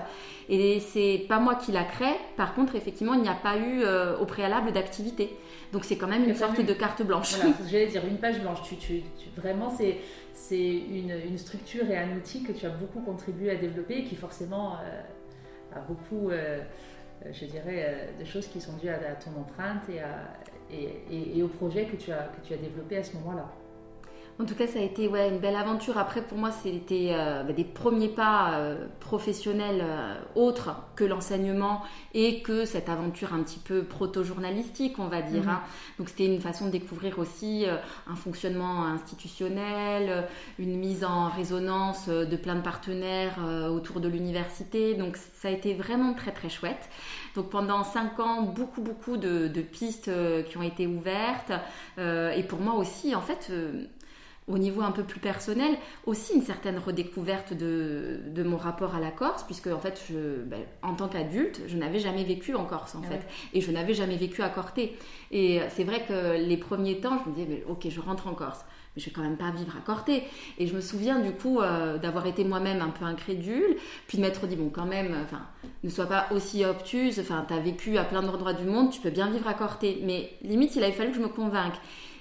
[0.49, 2.15] Et c'est pas moi qui l'a créé.
[2.41, 5.37] Par contre, effectivement, il n'y a pas eu euh, au préalable d'activité.
[5.75, 7.37] Donc c'est quand même une sorte de carte blanche.
[7.37, 8.63] Voilà, j'allais dire une page blanche.
[8.63, 9.03] Tu, tu,
[9.37, 9.99] vraiment, c'est
[10.33, 14.05] c'est une, une, structure et un outil que tu as beaucoup contribué à développer et
[14.05, 16.63] qui forcément euh, a beaucoup, euh,
[17.31, 20.33] je dirais, de choses qui sont dues à, ton empreinte et, à,
[20.71, 23.53] et, et, au projet que tu as, que tu as développé à ce moment-là.
[24.41, 25.99] En tout cas, ça a été ouais, une belle aventure.
[25.99, 31.83] Après, pour moi, c'était euh, bah, des premiers pas euh, professionnels euh, autres que l'enseignement
[32.15, 35.43] et que cette aventure un petit peu proto-journalistique, on va dire.
[35.43, 35.49] Mhm.
[35.51, 35.61] Hein.
[35.99, 37.67] Donc, c'était une façon de découvrir aussi
[38.07, 40.27] un fonctionnement institutionnel,
[40.59, 43.39] une mise en résonance de plein de partenaires
[43.71, 44.95] autour de l'université.
[44.95, 46.89] Donc, ça a été vraiment très, très chouette.
[47.35, 50.11] Donc pendant cinq ans, beaucoup, beaucoup de, de pistes
[50.49, 51.53] qui ont été ouvertes.
[51.99, 53.53] et pour moi aussi, en fait,
[54.51, 59.01] au niveau un peu plus personnel, aussi une certaine redécouverte de, de mon rapport à
[59.01, 62.65] la Corse, puisque en fait, je, ben, en tant qu'adulte, je n'avais jamais vécu en
[62.65, 64.97] Corse en ah fait, et je n'avais jamais vécu à Corté.
[65.31, 68.35] Et c'est vrai que les premiers temps, je me disais, mais, ok, je rentre en
[68.35, 70.25] Corse, mais je vais quand même pas vivre à Corté.
[70.59, 74.23] Et je me souviens du coup euh, d'avoir été moi-même un peu incrédule, puis de
[74.23, 75.43] m'être dit, bon, quand même, enfin,
[75.85, 79.01] ne sois pas aussi obtuse, enfin, tu as vécu à plein d'endroits du monde, tu
[79.01, 80.01] peux bien vivre à Corté.
[80.05, 81.75] Mais limite, il avait fallu que je me convainque.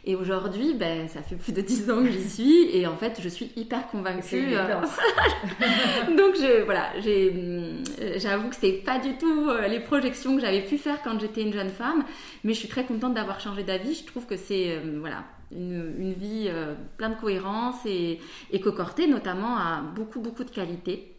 [0.05, 3.19] Et aujourd'hui, ben, ça fait plus de 10 ans que j'y suis et en fait,
[3.21, 4.55] je suis hyper convaincue.
[4.55, 4.81] Euh,
[6.17, 7.83] Donc, je, voilà, euh,
[8.17, 11.41] j'avoue que c'était pas du tout euh, les projections que j'avais pu faire quand j'étais
[11.41, 12.05] une jeune femme,
[12.43, 13.95] mais je suis très contente d'avoir changé d'avis.
[13.95, 16.49] Je trouve que c'est voilà, une, une vie
[16.97, 18.19] pleine de cohérence et,
[18.51, 21.13] et que Corté, notamment, a beaucoup, beaucoup de qualités,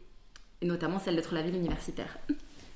[0.63, 2.19] et notamment celle d'être la ville universitaire.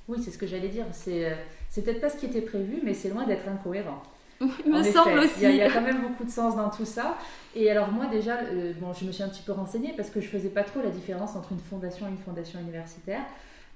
[0.07, 0.85] Oui, c'est ce que j'allais dire.
[0.91, 1.35] C'est
[1.83, 4.03] peut-être pas ce qui était prévu, mais c'est loin d'être incohérent.
[4.41, 5.43] Il me semble aussi.
[5.43, 7.17] Il y, a, quand même beaucoup de sens dans tout ça.
[7.55, 8.37] Et alors moi déjà,
[8.79, 10.89] bon, je me suis un petit peu renseignée parce que je faisais pas trop la
[10.89, 13.21] différence entre une fondation et une fondation universitaire.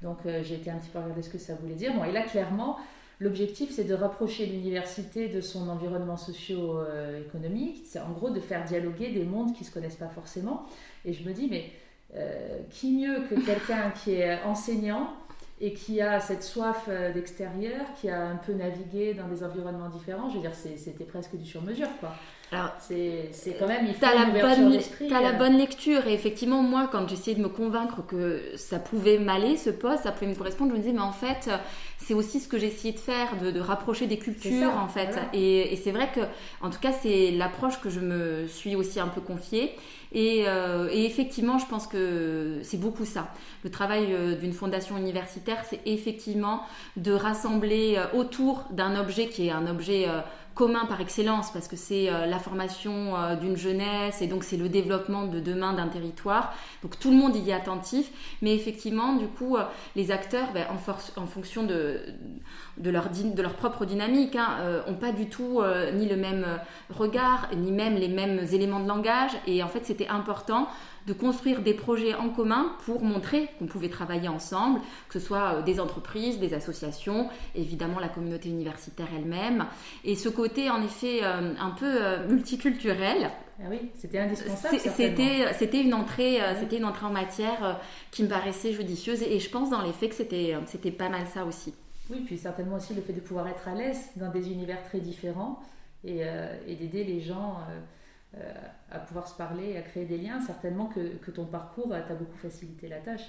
[0.01, 1.93] Donc j'ai été un petit peu regarder ce que ça voulait dire.
[1.93, 2.77] Bon, et là clairement,
[3.21, 7.83] L'objectif, c'est de rapprocher l'université de son environnement socio-économique.
[7.85, 10.65] C'est en gros de faire dialoguer des mondes qui ne se connaissent pas forcément.
[11.03, 11.69] Et je me dis, mais
[12.15, 15.13] euh, qui mieux que quelqu'un qui est enseignant
[15.61, 19.89] et qui a cette soif euh, d'extérieur, qui a un peu navigué dans des environnements
[19.89, 22.13] différents, je veux dire, c'était presque du sur-mesure, quoi.
[22.51, 24.79] Alors, c'est quand même, il faut as une la bonne,
[25.11, 25.33] as la euh.
[25.33, 26.07] bonne lecture.
[26.07, 30.11] Et effectivement, moi, quand j'essayais de me convaincre que ça pouvait m'aller, ce poste, ça
[30.11, 31.49] pouvait me correspondre, je me disais, mais en fait,
[31.97, 35.19] c'est aussi ce que j'ai essayé de faire, de, rapprocher des cultures, en fait.
[35.33, 36.21] Et, et c'est vrai que,
[36.61, 39.75] en tout cas, c'est l'approche que je me suis aussi un peu confiée.
[40.15, 43.31] Euh, et, effectivement, je pense que c'est beaucoup ça.
[43.63, 46.63] Le travail euh, d'une fondation universitaire, c'est effectivement
[46.97, 50.07] de rassembler euh, autour d'un objet qui est un objet
[50.59, 55.23] commun par excellence parce que c'est la formation d'une jeunesse et donc c'est le développement
[55.25, 56.53] de demain d'un territoire.
[56.83, 59.55] Donc tout le monde y est attentif, mais effectivement, du coup,
[59.95, 62.01] les acteurs, ben, en, fonction de,
[62.83, 65.61] leur, propre dynamique, hein, ont pas du tout
[65.93, 66.45] ni le même
[66.89, 69.31] regard, ni même les mêmes éléments de langage.
[69.47, 70.67] Et en fait, c'est important
[71.07, 75.55] de construire des projets en commun pour montrer qu'on pouvait travailler ensemble, que ce soit
[75.55, 79.65] euh, des entreprises, des associations, évidemment la communauté universitaire elle-même.
[80.03, 83.31] Et ce côté, en effet, euh, un peu euh, multiculturel,
[83.61, 84.79] ah oui, c'était indispensable.
[84.79, 89.49] C'était, c'était une entrée, c'était une entrée en matière qui me paraissait judicieuse et, je
[89.49, 91.73] pense dans les faits que c'était, c'était pas mal ça aussi.
[92.09, 95.01] Oui, puis certainement aussi le fait de pouvoir être à l'aise dans des univers très
[95.01, 95.59] différents
[96.05, 96.21] et,
[96.67, 97.79] et d'aider les gens euh,
[98.91, 100.39] à pouvoir se parler, à créer des liens.
[100.41, 103.23] Certainement que, ton parcours t'a beaucoup facilité la tâche.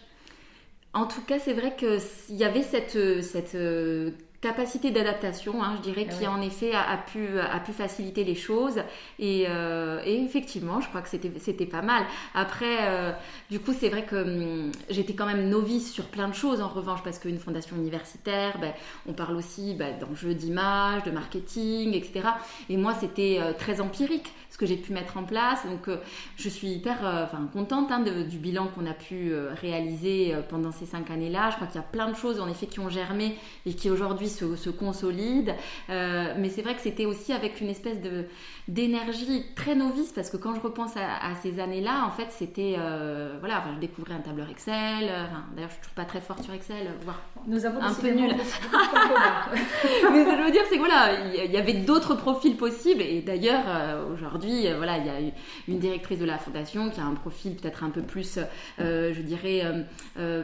[0.93, 4.11] En tout cas, c'est vrai qu'il y avait cette, cette euh,
[4.41, 8.35] capacité d'adaptation, hein, je dirais, ah qui en effet a, pu, a pu faciliter les
[8.35, 8.81] choses.
[9.19, 12.05] Et, euh, et effectivement, je crois que c'était pas mal.
[12.35, 13.13] Après, euh,
[13.51, 16.69] du coup, c'est vrai que hum, j'étais quand même novice sur plein de choses, en
[16.69, 18.73] revanche, parce qu'une fondation universitaire, ben,
[19.07, 22.29] on parle aussi ben, d'enjeux d'image, de marketing, etc.
[22.71, 25.65] Et moi, c'était euh, très empirique ce que j'ai pu mettre en place.
[25.65, 25.89] Donc,
[26.37, 31.09] je suis hyper enfin, contente hein, du bilan qu'on a pu réaliser pendant ces cinq
[31.09, 31.51] années-là.
[31.51, 33.91] Je crois qu'il y a plein de choses, en effet, qui ont germé et qui
[33.91, 35.55] aujourd'hui se, consolide.
[35.89, 38.25] Euh, mais c'est vrai que c'était aussi avec une espèce de
[38.69, 43.37] d'énergie très novice parce que quand je repense à, ces années-là, en fait, c'était euh,
[43.41, 45.11] voilà, je découvrais un tableur Excel.
[45.55, 48.31] D'ailleurs, je suis toujours pas très forte sur Excel, voire Nous avons un peu nul.
[48.33, 51.09] mais ce que je veux dire, c'est que voilà,
[51.45, 53.03] il y avait d'autres profils possibles.
[53.03, 55.19] Et d'ailleurs, euh, aujourd'hui, voilà, il y a
[55.67, 58.39] une directrice de la fondation qui a un profil peut-être un peu plus,
[58.79, 59.65] je dirais,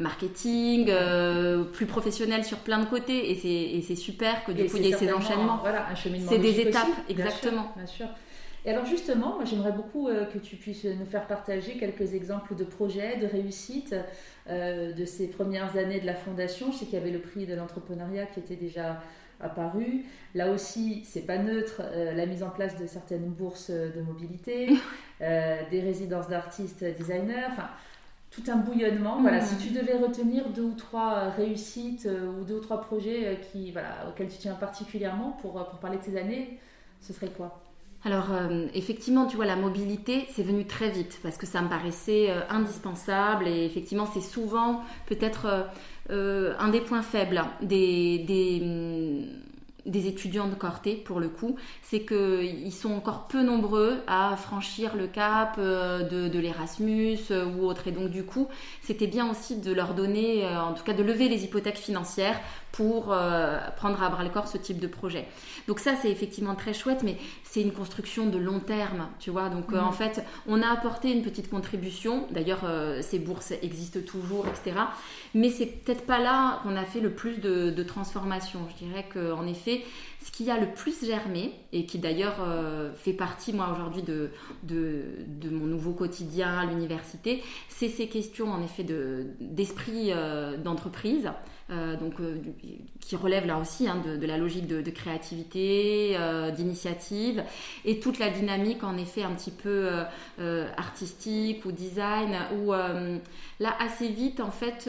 [0.01, 0.91] marketing,
[1.73, 3.31] plus professionnel sur plein de côtés.
[3.31, 5.59] Et c'est super que du coup, il y ait ces enchaînements.
[5.61, 6.31] Voilà, un cheminement.
[6.31, 7.73] C'est des étapes, exactement.
[7.77, 8.07] bien sûr.
[8.67, 12.65] Et alors justement, j'aimerais beaucoup euh, que tu puisses nous faire partager quelques exemples de
[12.65, 13.95] projets, de réussite
[14.49, 16.73] euh, de ces premières années de la fondation.
[16.73, 19.01] Je sais qu'il y avait le prix de l'entrepreneuriat qui était déjà
[19.41, 20.05] apparu.
[20.35, 24.71] Là aussi, c'est pas neutre, euh, la mise en place de certaines bourses de mobilité,
[25.21, 27.69] des résidences d'artistes designers, enfin
[28.31, 29.21] tout un bouillonnement.
[29.21, 33.73] Voilà, si tu devais retenir deux ou trois réussites ou deux ou trois projets qui,
[33.73, 36.59] voilà, auxquels tu tiens particulièrement pour, pour parler de ces années,
[37.01, 37.63] ce serait quoi?
[38.05, 41.69] Alors euh, effectivement, tu vois, la mobilité, c'est venu très vite parce que ça me
[41.69, 45.67] paraissait euh, indispensable et effectivement, c'est souvent peut-être
[46.11, 49.25] euh, un des points faibles des, des, hum,
[49.87, 54.97] des étudiants de Corté pour le coup, c'est qu'ils sont encore peu nombreux à franchir
[54.97, 57.89] le cap de, de l'Erasmus ou autre.
[57.89, 58.49] Et donc du coup,
[58.83, 62.41] c'était bien aussi de leur donner, en tout cas de lever les hypothèques financières
[62.77, 65.27] pour euh, prendre à bras le corps ce type de projet.
[65.67, 69.49] Donc ça, c'est effectivement très chouette, mais c'est une construction de long terme, tu vois.
[69.49, 69.95] Donc euh, en mm.
[69.95, 72.27] fait, on a apporté une petite contribution.
[72.31, 74.77] D'ailleurs, euh, ces bourses existent toujours, etc.
[75.33, 78.61] Mais c'est peut-être pas là qu'on a fait le plus de, transformation.
[78.73, 79.83] Je dirais qu'en effet,
[80.23, 82.45] ce qui a le plus germé, et qui d'ailleurs
[82.97, 84.31] fait partie, moi, aujourd'hui, de,
[84.65, 88.85] de, de, mon nouveau quotidien à l'université, c'est ces questions, en effet,
[89.41, 90.11] d'esprit
[90.65, 91.31] d'entreprise.
[91.69, 92.37] Euh, donc, euh,
[93.01, 97.43] qui relève là aussi hein, de, la logique de, créativité, euh, d'initiative,
[97.85, 99.89] et toute la dynamique en effet un petit peu
[100.77, 104.89] artistique ou design, où là assez vite en fait,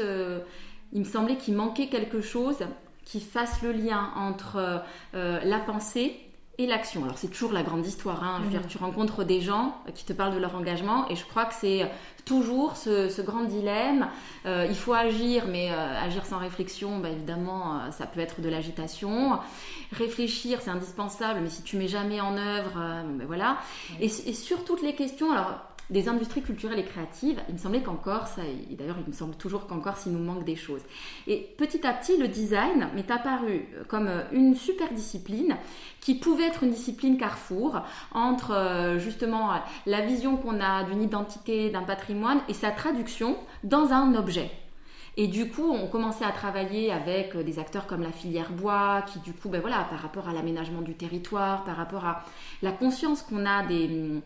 [0.93, 2.59] il me semblait qu'il manquait quelque chose
[3.05, 6.15] qui fasse le lien entre la pensée
[6.57, 7.03] et l'action.
[7.03, 8.23] Alors c'est toujours la grande histoire.
[8.23, 8.37] Hein.
[8.39, 8.67] Je veux dire, mhm.
[8.67, 11.89] tu rencontres des gens qui te parlent de leur engagement et je crois que c'est
[12.25, 14.09] toujours ce, grand dilemme.
[14.45, 18.41] Euh, il faut agir, mais euh, agir sans réflexion, bah, évidemment, euh, ça peut être
[18.41, 19.39] de l'agitation.
[19.91, 23.57] Réfléchir, c'est indispensable, mais si tu mets jamais en œuvre, ben voilà.
[24.01, 27.81] Et, et, sur toutes les questions, alors des industries culturelles et créatives, il me semblait
[27.81, 30.81] qu'encore, ça, et d'ailleurs il me semble toujours qu'encore s'il nous manque des choses.
[31.27, 35.55] Et petit à petit, le design m'est apparu comme une super discipline
[36.01, 37.81] qui pouvait être une discipline carrefour
[38.13, 39.51] entre euh, justement
[39.85, 44.51] la vision qu'on a d'une identité, d'un patrimoine et sa traduction dans un objet.
[45.19, 49.17] Et du coup, on commençait à travailler avec des acteurs comme la filière bois, qui
[49.19, 52.23] du coup, ben voilà, par rapport à l'aménagement du territoire, par rapport à
[52.61, 54.21] la conscience qu'on a des,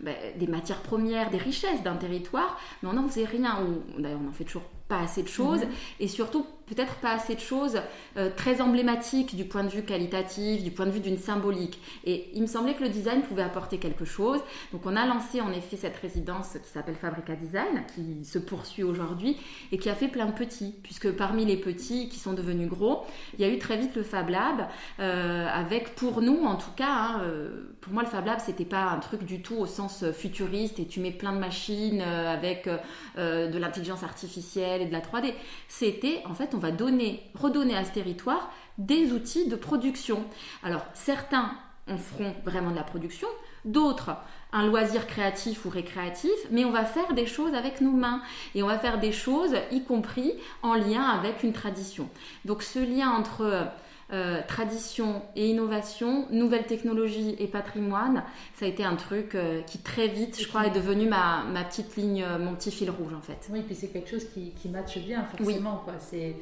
[0.00, 3.58] ben, des matières premières, des richesses d'un territoire, mais on n'en faisait rien,
[3.98, 5.70] d'ailleurs on en fait toujours pas assez de choses, mhm.
[6.00, 7.80] et surtout peut-être pas assez de choses
[8.16, 11.80] euh, très emblématiques du point de vue qualitatif, du point de vue d'une symbolique.
[12.04, 14.40] Et il me semblait que le design pouvait apporter quelque chose.
[14.72, 18.82] Donc on a lancé en effet cette résidence qui s'appelle Fabrica Design, qui se poursuit
[18.82, 19.36] aujourd'hui
[19.72, 23.04] et qui a fait plein de petits, puisque parmi les petits qui sont devenus gros,
[23.38, 24.66] il y a eu très vite le Fab Lab,
[25.00, 28.64] euh, avec pour nous en tout cas, hein, euh, pour moi le Fab Lab c'était
[28.64, 32.68] pas un truc du tout au sens futuriste et tu mets plein de machines avec
[33.16, 35.34] de l'intelligence artificielle et de la 3D.
[35.68, 40.24] C'était en fait on va donner, redonner à ce territoire des outils de production.
[40.62, 41.52] Alors certains
[41.88, 43.28] en feront vraiment de la production,
[43.64, 44.16] d'autres
[44.52, 48.22] un loisir créatif ou récréatif, mais on va faire des choses avec nos mains
[48.54, 50.32] et on va faire des choses y compris
[50.62, 52.08] en lien avec une tradition.
[52.44, 53.66] Donc ce lien entre
[54.14, 58.22] euh, tradition et innovation, nouvelles technologies et patrimoine,
[58.54, 61.64] ça a été un truc euh, qui très vite, je crois, est devenu ma, ma,
[61.64, 63.48] petite ligne, euh, mon petit fil rouge en fait.
[63.50, 65.84] Oui, puis c'est quelque chose qui, qui matche bien forcément.
[65.98, 66.36] C'est,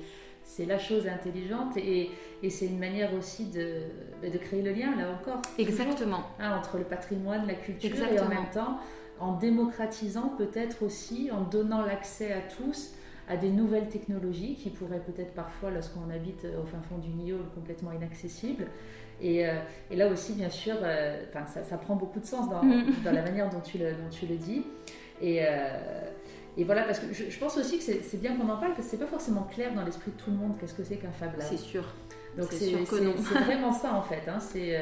[0.44, 2.10] c'est la chose intelligente et,
[2.42, 3.84] et c'est une manière aussi de,
[4.20, 5.40] bah, de, créer le lien, là encore.
[5.58, 6.24] Exactement.
[6.38, 8.78] Hein, entre le patrimoine, la culture et en même temps
[9.18, 12.92] en démocratisant peut-être aussi, en donnant l'accès à tous
[13.28, 17.38] à des nouvelles technologies qui pourraient peut-être parfois, lorsqu'on habite au fin fond du Nio,
[17.54, 18.66] complètement inaccessibles.
[19.22, 19.54] Et, euh,
[19.90, 22.86] et là aussi, bien sûr, euh, ça, ça, prend beaucoup de sens dans, mm.
[23.04, 24.64] dans, la manière dont tu le, dont tu le dis.
[25.20, 26.10] Et, euh,
[26.56, 28.90] et voilà, parce que je, pense aussi que c'est bien qu'on en parle, parce que
[28.90, 31.32] c'est pas forcément clair dans l'esprit de tout le monde qu'est-ce que c'est qu'un Fab
[31.38, 31.46] Lab.
[31.48, 31.84] C'est sûr.
[32.36, 32.72] Donc c'est
[33.44, 34.28] vraiment ça en fait.
[34.28, 34.38] Hein.
[34.40, 34.76] c'est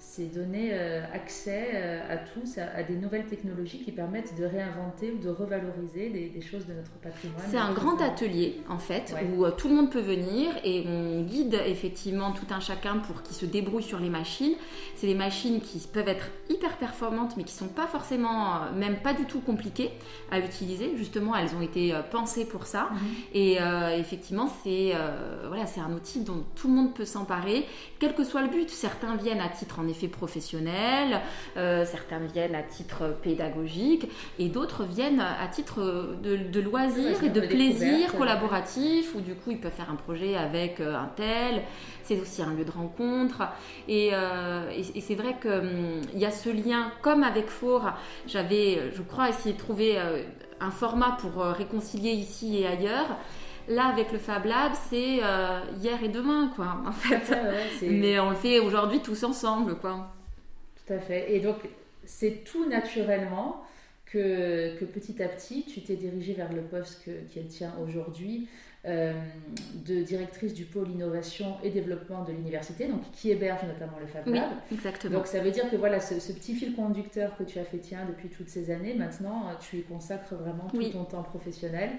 [0.00, 5.12] c'est donner euh, accès euh, à tous à, des nouvelles technologies qui permettent de réinventer
[5.12, 7.44] ou de revaloriser des, choses de notre patrimoine.
[7.50, 11.20] C'est un grand atelier en fait où euh, tout le monde peut venir et on
[11.22, 14.54] guide effectivement tout un chacun pour qu'il se débrouille sur les machines.
[14.96, 19.12] C'est des machines qui peuvent être hyper performantes mais qui sont pas forcément même pas
[19.12, 19.90] du tout compliquées
[20.30, 20.96] à utiliser.
[20.96, 22.98] Justement, elles ont été pensées pour ça mhm.
[23.34, 23.58] et
[23.98, 24.94] effectivement c'est
[25.48, 27.66] voilà c'est un outil dont tout le monde peut s'emparer
[27.98, 28.70] quel que soit le but.
[28.70, 31.20] Certains viennent à titre en effet professionnel,
[31.56, 37.28] euh, certains viennent à titre pédagogique et d'autres viennent à titre de, de loisir et
[37.28, 41.62] de plaisir collaboratif où du coup ils peuvent faire un projet avec euh, un tel.
[42.02, 43.42] C'est aussi un lieu de rencontre
[43.88, 47.92] et, euh, et, c'est vrai qu'il hum, y a ce lien comme avec Fort.
[48.26, 49.96] J'avais, je crois, essayé de trouver
[50.60, 53.16] un format pour réconcilier ici et ailleurs.
[53.70, 57.32] Là, avec le Fab Lab, c'est euh, hier et demain, quoi, en fait.
[57.88, 60.12] Mais on le fait aujourd'hui tous ensemble, quoi.
[60.74, 61.32] Tout à fait.
[61.32, 61.56] Et donc,
[62.04, 63.64] c'est tout naturellement
[64.06, 68.48] que, que, petit à petit, tu t'es dirigée vers le poste qu'elle tient aujourd'hui
[68.86, 69.12] euh,
[69.86, 74.26] de directrice du pôle innovation et développement de l'université, donc qui héberge notamment le Fab
[74.26, 74.48] Lab.
[74.70, 75.18] Oui, exactement.
[75.18, 78.00] Donc ça veut dire que voilà, ce, petit fil conducteur que tu as fait tien
[78.08, 81.90] depuis toutes ces années, maintenant, tu y consacres vraiment tout ton temps professionnel.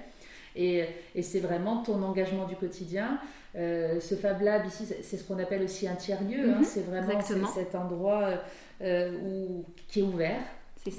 [0.55, 0.85] Et,
[1.21, 3.19] c'est vraiment ton engagement du quotidien.
[3.55, 6.51] Euh, ce Fab Lab ici, c'est ce qu'on appelle aussi un tiers-lieu.
[6.51, 6.59] Hein.
[6.59, 7.19] Mhm, c'est vraiment
[7.53, 8.41] cet endroit
[8.81, 10.41] euh, où, qui est ouvert,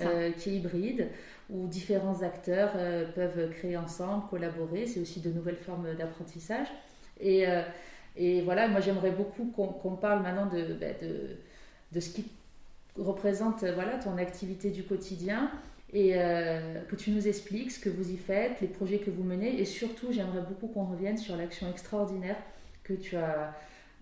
[0.00, 1.08] euh, qui est hybride,
[1.50, 2.72] où différents acteurs
[3.14, 4.86] peuvent créer ensemble, collaborer.
[4.86, 6.68] C'est aussi de nouvelles formes d'apprentissage.
[7.20, 7.44] Et,
[8.16, 11.36] et, voilà, moi j'aimerais beaucoup qu'on parle maintenant de, bah, de,
[11.92, 12.24] de, ce qui
[12.98, 15.50] représente voilà, ton activité du quotidien
[15.92, 19.22] et euh, que tu nous expliques ce que vous y faites, les projets que vous
[19.22, 22.36] menez et surtout j'aimerais beaucoup qu'on revienne sur l'action extraordinaire
[22.82, 23.54] que tu as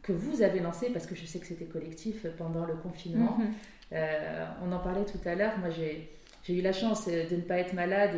[0.03, 3.37] que vous avez lancée parce que je sais que c'était collectif pendant le confinement.
[3.39, 3.47] Mhm.
[3.93, 6.09] Euh, on en parlait tout à l'heure, moi j'ai
[6.43, 8.17] j'ai eu la chance de ne pas être malade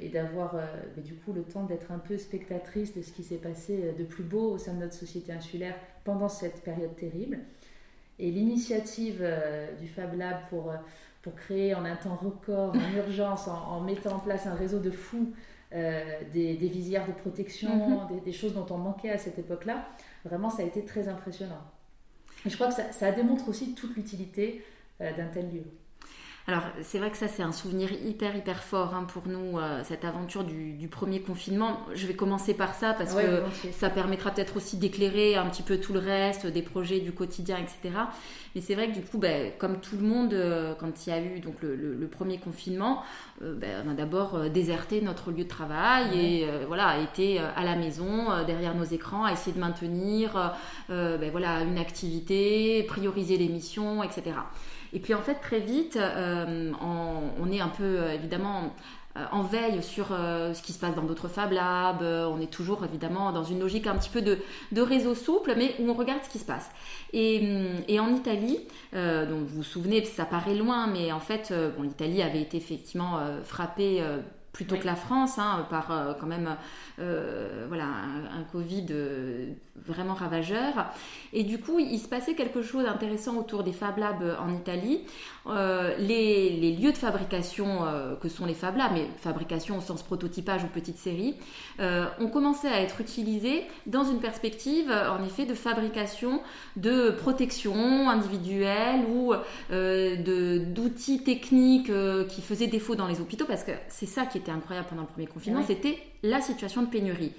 [0.00, 0.66] et d'avoir euh,
[0.98, 4.22] du coup le temps d'être un peu spectatrice de ce qui s'est passé de plus
[4.22, 5.74] beau au sein de notre société insulaire
[6.04, 7.38] pendant cette période terrible.
[8.20, 9.20] Et l'initiative
[9.80, 10.72] du Fab Lab pour
[11.26, 14.92] pour créer en un temps record, en urgence, en, mettant en place un réseau de
[14.92, 15.32] fous,
[15.74, 18.20] euh, des, visières de protection, mhm.
[18.24, 19.88] des, choses dont on manquait à cette époque-là.
[20.24, 21.64] Vraiment, ça a été très impressionnant.
[22.46, 24.64] je crois que ça, démontre aussi toute l'utilité
[25.00, 25.64] d'un tel lieu.
[26.48, 29.82] Alors c'est vrai que ça c'est un souvenir hyper hyper fort hein, pour nous, euh,
[29.82, 31.80] cette aventure du, premier confinement.
[31.92, 33.42] Je vais commencer par ça parce que
[33.72, 37.56] ça permettra peut-être aussi d'éclairer un petit peu tout le reste, des projets du quotidien,
[37.58, 37.96] etc.
[38.54, 41.12] Mais c'est vrai que du coup, ben, comme tout le monde, euh, quand il y
[41.12, 43.02] a eu donc le, premier confinement,
[43.42, 47.74] euh, ben, on a d'abord déserté notre lieu de travail et voilà, été à la
[47.74, 50.54] maison, derrière nos écrans, à essayer de maintenir
[50.88, 54.36] ben, voilà, une activité, prioriser les missions, etc.
[54.92, 58.74] Et puis en fait, très vite, euh, on, est un peu euh, évidemment
[59.16, 62.02] euh, en veille sur ce qui se passe dans d'autres Fab Labs.
[62.02, 64.38] on est toujours évidemment dans une logique un petit peu de,
[64.80, 66.70] réseau souple, mais où on regarde ce qui se passe.
[67.12, 68.60] Et, en Italie,
[68.92, 73.20] donc vous vous souvenez, ça paraît loin, mais en fait, bon, l'Italie avait été effectivement
[73.44, 74.02] frappée
[74.56, 76.56] plutôt que la France, hein, par euh, quand même
[76.98, 79.52] euh, voilà, un, Covid euh,
[79.86, 80.86] vraiment ravageur.
[81.34, 85.02] Et du coup, il se passait quelque chose d'intéressant autour des Fab Labs en Italie.
[85.46, 87.84] Les, lieux de fabrication
[88.20, 91.36] que sont les Fab Labs, mais fabrication au sens prototypage ou petite série,
[91.78, 96.40] ont commencé à être utilisés dans une perspective, en effet, de fabrication
[96.76, 99.34] de protection individuelle ou
[99.70, 101.92] d'outils techniques
[102.28, 105.08] qui faisaient défaut dans les hôpitaux, parce que c'est ça qui est incroyable pendant le
[105.08, 107.32] premier confinement, c'était la situation de pénurie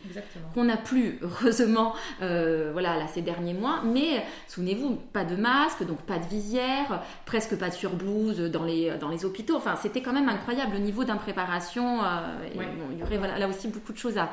[0.53, 3.81] qu'on n'a plus heureusement euh, voilà là ces derniers mois.
[3.83, 8.91] Mais souvenez-vous, pas de masque, donc pas de visière, presque pas de surblouse dans les
[8.99, 9.55] dans les hôpitaux.
[9.55, 12.03] Enfin, c'était quand même incroyable le niveau d'impréparation.
[12.03, 12.47] Euh,
[12.93, 14.29] il y aurait voilà, là aussi beaucoup de choses à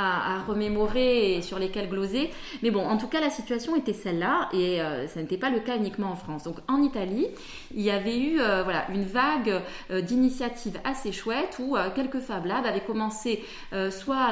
[0.00, 2.30] à, remémorer et sur lesquels gloser.
[2.62, 5.60] Mais bon, en tout cas, la situation était celle-là et euh, ça n'était pas le
[5.60, 6.44] cas uniquement en France.
[6.44, 7.26] Donc en Italie,
[7.74, 12.46] il y avait eu euh, voilà, une vague euh, d'initiatives assez chouettes où quelques Fab
[12.46, 13.44] Labs avaient commencé
[13.90, 14.28] soit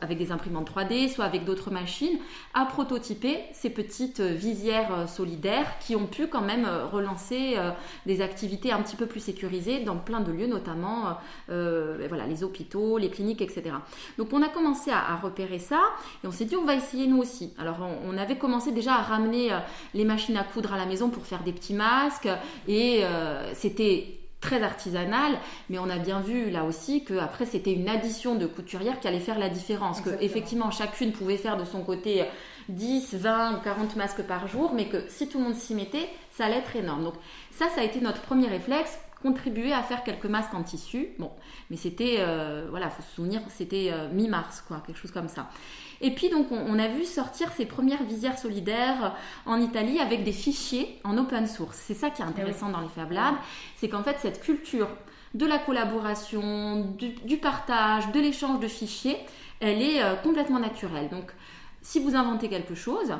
[0.00, 2.18] avec des imprimantes 3D, soit avec d'autres machines
[2.54, 7.56] à prototyper ces petites visières solidaires qui ont pu quand même relancer
[8.06, 11.16] des activités un petit peu plus sécurisées dans plein de lieux, notamment
[11.48, 13.74] ben voilà, les hôpitaux, les cliniques, etc.
[14.18, 15.80] Donc on a commencé à, repérer ça
[16.22, 17.52] et on s'est dit on va essayer nous aussi.
[17.58, 19.58] Alors on, avait commencé déjà à ramener euh,
[19.94, 22.28] les machines à coudre à la maison pour faire des petits masques
[22.68, 25.38] et euh, c'était très artisanal,
[25.68, 29.06] mais on a bien vu là aussi que après c'était une addition de couturières qui
[29.06, 32.24] allait faire la différence, que effectivement chacune pouvait faire de son côté
[32.70, 36.08] 10, 20 ou 40 masques par jour, mais que si tout le monde s'y mettait,
[36.30, 37.04] ça allait être énorme.
[37.04, 37.14] Donc
[37.50, 41.08] ça, ça a été notre premier réflexe contribuer à faire quelques masques en tissu.
[41.18, 41.30] Bon,
[41.70, 45.48] mais c'était, euh, voilà, faut se souvenir, c'était euh, mi-mars, quoi, quelque chose comme ça.
[46.00, 49.14] Et puis donc on, a vu sortir ces premières visières solidaires
[49.44, 51.76] en Italie avec des fichiers en open source.
[51.76, 53.34] C'est ça qui est intéressant eh dans les Fab Labs,
[53.76, 54.88] c'est qu'en fait cette culture
[55.34, 59.18] de la collaboration, du, partage, de l'échange de fichiers,
[59.60, 61.10] elle est euh, complètement naturelle.
[61.10, 61.32] Donc
[61.82, 63.12] si vous inventez quelque chose,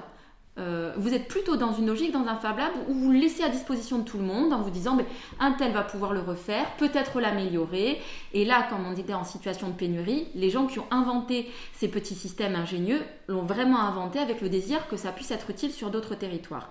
[0.61, 3.49] euh, vous êtes plutôt dans une logique, dans un Fab Lab, où vous laissez à
[3.49, 5.07] disposition de tout le monde en vous disant mais,
[5.39, 8.01] un tel va pouvoir le refaire, peut-être l'améliorer.
[8.35, 11.89] Et là, comme on était en situation de pénurie, les gens qui ont inventé ces
[11.89, 15.91] petits systèmes ingénieux l'ont vraiment inventé avec le désir que ça puisse être utile sur
[15.91, 16.71] d'autres territoires.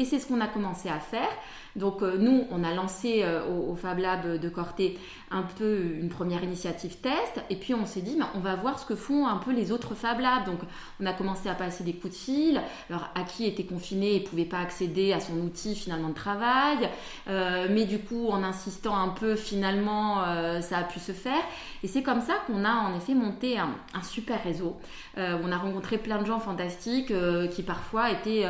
[0.00, 1.28] Et c'est ce qu'on a commencé à faire.
[1.76, 4.98] Donc euh, nous, on a lancé euh, au, Fab Lab de Corté
[5.30, 8.86] un peu une première initiative test, et puis on s'est dit, on va voir ce
[8.86, 10.46] que font un peu les autres Fab Labs.
[10.46, 10.60] Donc
[11.00, 12.62] on a commencé à passer des coups de fil.
[12.88, 16.88] Alors à qui était confiné et pouvait pas accéder à son outil finalement de travail,
[17.28, 20.24] euh, mais du coup en insistant un peu, finalement
[20.62, 21.42] ça a pu se faire.
[21.82, 24.76] Et c'est comme ça qu'on a en effet monté un super réseau.
[25.18, 27.12] on a rencontré plein de gens fantastiques
[27.50, 28.46] qui parfois étaient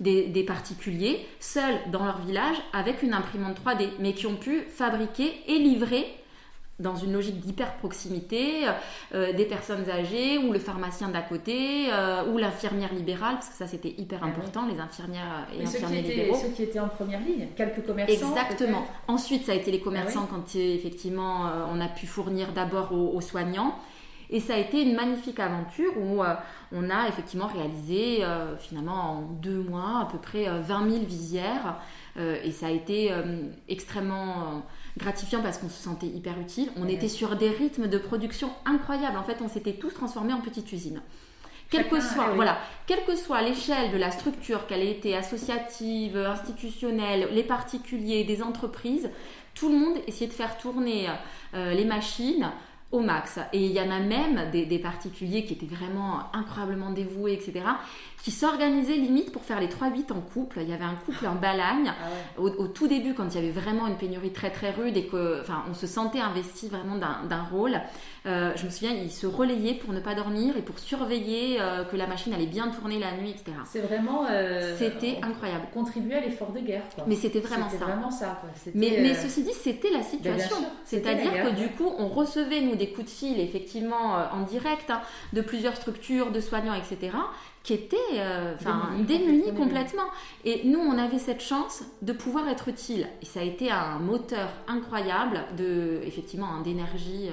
[0.00, 5.32] des, particuliers seuls dans leur village avec une imprimante 3D, mais qui ont pu fabriquer
[5.46, 6.06] et livrer
[6.78, 8.62] dans une logique d'hyper proximité,
[9.12, 13.56] euh, des personnes âgées ou le pharmacien d'à côté euh, ou l'infirmière libérale, parce que
[13.56, 16.38] ça c'était hyper ah important, les infirmières et, infirmiers libéraux.
[16.40, 18.28] Ceux qui étaient en première ligne, quelques commerçants.
[18.28, 18.86] Exactement.
[19.08, 22.92] Ensuite, ça a été les commerçants ah quand effectivement euh, on a pu fournir d'abord
[22.92, 23.74] aux, soignants.
[24.30, 26.34] Et ça a été une magnifique aventure où euh,
[26.72, 31.04] on a effectivement réalisé euh, finalement en deux mois à peu près 20 euh, 000
[31.04, 31.78] visières.
[32.18, 33.12] et ça a été
[33.68, 34.62] extrêmement
[34.96, 36.68] gratifiant parce qu'on se sentait hyper utile.
[36.76, 39.16] On était sur des rythmes de production incroyables.
[39.16, 41.00] En fait, on s'était tous transformés en petites usines.
[41.70, 46.16] Quelle que soit, voilà, quelle que soit l'échelle de la structure, qu'elle ait été associative,
[46.16, 49.10] institutionnelle, les particuliers, des entreprises,
[49.54, 51.06] tout le monde essayait de faire tourner
[51.52, 52.50] les machines
[52.90, 53.38] au max.
[53.52, 57.60] Et il y en a même des, particuliers qui étaient vraiment incroyablement dévoués, etc.,
[58.22, 60.60] qui s'organisaient limite pour faire les 3-8 en couple.
[60.62, 63.60] Il y avait un couple en Balagne ah au, tout début, quand il y avait
[63.60, 67.80] vraiment une pénurie très très rude et qu'on on se sentait investi vraiment d'un rôle.
[68.26, 71.84] Euh, je me souviens, ils se relayaient pour ne pas dormir et pour surveiller euh,
[71.84, 73.52] que la machine allait bien tourner la nuit, etc.
[73.64, 74.26] C'est vraiment.
[74.30, 75.66] Euh, c'était incroyable.
[75.72, 76.82] Contribuer à l'effort de guerre.
[77.06, 77.76] Mais c'était vraiment ça.
[77.84, 78.40] Vraiment ça
[78.74, 80.56] mais, mais, ceci dit, c'était la situation.
[80.84, 85.00] C'est-à-dire que du coup, on recevait, nous, des coups de fil, effectivement, en direct, hein,
[85.32, 87.12] de plusieurs structures, de soignants, etc
[87.64, 88.22] qui étaient
[88.54, 90.06] enfin démunis, complètement.
[90.46, 93.06] Et nous, on avait cette chance de pouvoir être utile.
[93.20, 97.28] Et ça a été un moteur incroyable de, effectivement, d'énergie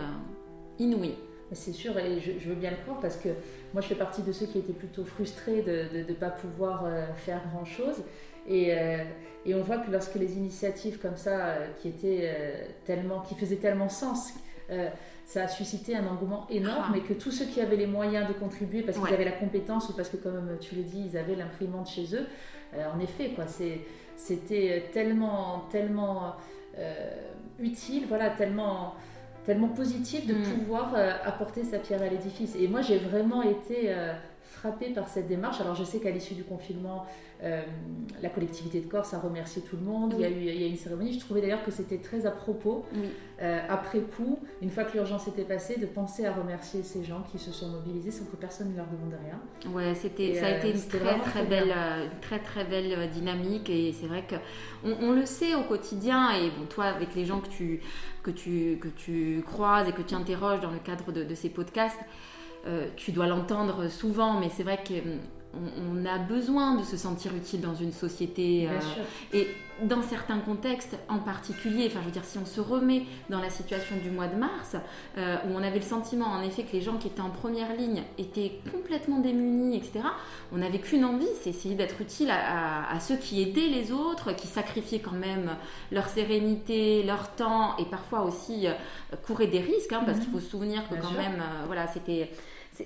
[0.80, 1.16] inouï.
[1.52, 3.30] C'est sûr, et je, veux bien le croire parce que
[3.74, 7.06] moi je fais partie de ceux qui étaient plutôt frustrés de ne pas pouvoir euh,
[7.16, 8.04] faire grand chose.
[8.48, 9.04] Et, euh,
[9.46, 13.58] et, on voit que lorsque les initiatives comme ça, euh, qui, étaient, tellement, qui faisaient
[13.58, 14.34] tellement sens,
[15.26, 16.98] ça a suscité un engouement énorme ah.
[16.98, 19.90] et que tous ceux qui avaient les moyens de contribuer parce qu'ils avaient la compétence
[19.90, 22.26] ou parce que, comme tu le dis, ils avaient l'imprimante chez eux,
[22.76, 23.46] en effet, quoi,
[24.18, 26.36] c'était tellement, tellement
[27.60, 28.96] utile, voilà, tellement
[29.46, 30.44] tellement positif de mm.
[30.44, 32.56] pouvoir euh, apporter sa pierre à l'édifice.
[32.60, 34.14] Et moi, j'ai vraiment été euh,
[34.66, 35.62] frappée par cette démarche.
[35.62, 37.06] Alors, je sais qu'à l'issue du confinement,
[37.44, 37.62] euh,
[38.22, 40.16] la collectivité de Corse a remercié tout le monde.
[40.18, 41.14] Il, y a eu, il y a une cérémonie.
[41.14, 42.86] Je trouvais d'ailleurs que c'était très à propos,
[43.70, 47.38] après coup, une fois que l'urgence était passée, de penser à remercier ces gens qui
[47.38, 49.72] se sont mobilisés sans que personne ne leur demande rien.
[49.72, 51.74] Ouais, c'était, ça a été une très très belle,
[52.22, 53.70] très très belle dynamique.
[53.70, 54.36] Et c'est vrai que
[54.84, 56.32] on, le sait au quotidien.
[56.32, 57.82] Et bon, toi, avec les gens que tu
[58.26, 62.00] que tu, que tu croises et que tu interroges dans le cadre de, ces podcasts,
[62.68, 64.94] euh, tu dois l'entendre souvent, mais c'est vrai que
[65.56, 68.68] on, a besoin de se sentir utile dans une société.
[68.70, 68.80] Euh,
[69.34, 69.48] et
[69.84, 73.50] dans certains contextes en particulier, enfin je veux dire, si on se remet dans la
[73.50, 74.76] situation du mois de mars,
[75.18, 77.76] euh, où on avait le sentiment en effet que les gens qui étaient en première
[77.76, 80.02] ligne étaient complètement démunis, etc.,
[80.54, 84.48] on n'avait qu'une envie, c'est essayer d'être utile à, ceux qui aidaient les autres, qui
[84.48, 85.56] sacrifiaient quand même
[85.92, 88.74] leur sérénité, leur temps et parfois aussi euh,
[89.26, 90.24] couraient des risques, hein, parce mhm.
[90.24, 92.30] qu'il faut se souvenir que quand même, voilà, c'était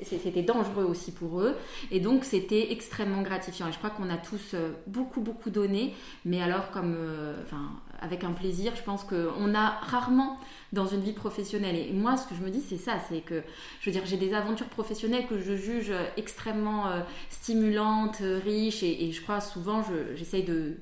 [0.04, 1.56] c'était dangereux aussi pour eux.
[1.92, 3.68] Et donc, c'était extrêmement gratifiant.
[3.68, 5.96] Et je crois qu'on a tous euh, beaucoup, beaucoup donné.
[6.26, 7.72] Mais alors, comme, euh, enfin,
[8.02, 10.38] avec un plaisir, je pense qu'on a rarement
[10.74, 11.76] dans une vie professionnelle.
[11.76, 13.42] Et moi, ce que je me dis, c'est ça, c'est que,
[13.82, 19.12] je veux dire, j'ai des aventures professionnelles que je juge extrêmement euh, stimulantes, riches, et,
[19.12, 19.84] je crois souvent,
[20.16, 20.78] j'essaye de,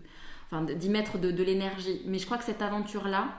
[0.52, 2.02] enfin, d'y mettre de, de l'énergie.
[2.06, 3.30] Mais je crois que cette aventure-là,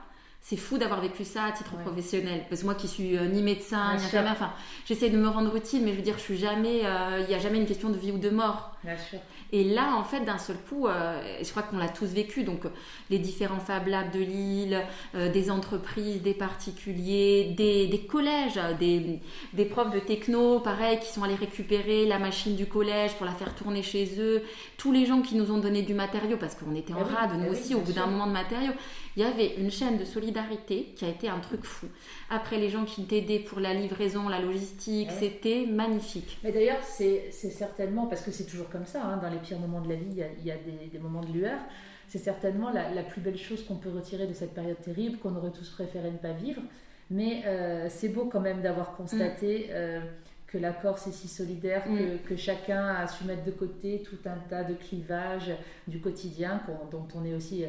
[0.40, 2.42] c'est fou d'avoir vécu ça à titre professionnel.
[2.48, 4.50] Parce que moi qui suis euh, ni médecin, ni jamais, enfin,
[4.86, 7.34] j'essaie de me rendre utile, mais je veux dire, je suis jamais, euh, il n'y
[7.34, 8.74] a jamais une question de vie ou de mort.
[8.82, 9.18] Bien sûr.
[9.52, 12.62] Et là, en fait, d'un seul coup, euh, je crois qu'on l'a tous vécu, donc
[13.10, 14.82] les différents Fab Labs de Lille,
[15.14, 19.20] des entreprises, des particuliers, des, collèges, des,
[19.54, 23.32] des, profs de techno, pareil, qui sont allés récupérer la machine du collège pour la
[23.32, 24.42] faire tourner chez eux,
[24.76, 27.38] tous les gens qui nous ont donné du matériau, parce qu'on était en ah rade,
[27.38, 28.72] nous ah aussi, au bout d'un moment de matériau
[29.18, 31.88] il y avait une chaîne de solidarité qui a été un truc fou.
[32.30, 36.38] Après, les gens qui t'aidaient pour la livraison, la logistique, c'était magnifique.
[36.44, 39.80] Mais d'ailleurs, c'est certainement, parce que c'est toujours comme ça, hein, dans les pires moments
[39.80, 41.58] de la vie, il y a, des, moments de lueur.
[42.06, 45.50] C'est certainement la, plus belle chose qu'on peut retirer de cette période terrible, qu'on aurait
[45.50, 46.62] tous préféré ne pas vivre.
[47.10, 49.70] Mais euh, c'est beau quand même d'avoir constaté mm.
[49.72, 50.00] euh,
[50.46, 52.18] que la Corse est si solidaire, mm.
[52.24, 55.50] que, chacun a su mettre de côté tout un tas de clivages
[55.88, 56.62] du quotidien,
[56.92, 57.64] dont on est aussi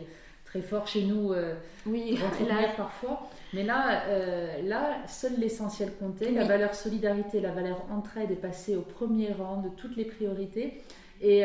[0.49, 1.53] très fort chez nous, euh,
[1.85, 2.17] oui,
[2.75, 3.29] parfois.
[3.53, 6.31] Mais là, euh, là seul l'essentiel comptait.
[6.31, 10.81] La valeur solidarité, la valeur entraide est passée au premier rang de toutes les priorités.
[11.21, 11.43] Et,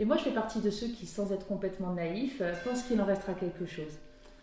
[0.00, 3.00] et moi, je fais partie de ceux qui, sans être complètement naïfs, euh, pensent qu'il
[3.00, 3.92] en restera quelque chose.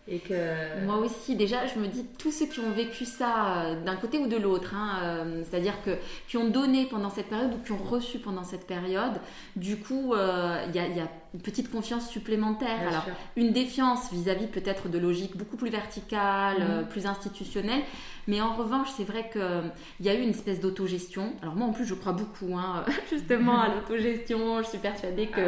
[0.07, 0.85] Et que...
[0.85, 4.19] Moi aussi, déjà, je me dis, tous ceux qui ont vécu ça euh, d'un côté
[4.19, 5.97] ou de l'autre, hein, c'est-à-dire que
[6.27, 9.13] qui ont donné pendant cette période ou qui ont reçu pendant cette période,
[9.55, 12.87] du coup, il y, a, y a une petite confiance supplémentaire.
[12.87, 13.05] Alors,
[13.35, 16.69] une défiance vis-à-vis peut-être de logique beaucoup plus verticale, mhm.
[16.69, 17.81] euh, plus institutionnelle.
[18.27, 19.61] Mais en revanche, c'est vrai qu'il euh,
[19.99, 21.33] y a eu une espèce d'autogestion.
[21.41, 24.63] Alors moi, en plus, je crois beaucoup hein, justement à l'autogestion.
[24.63, 25.41] Je suis persuadée qu'on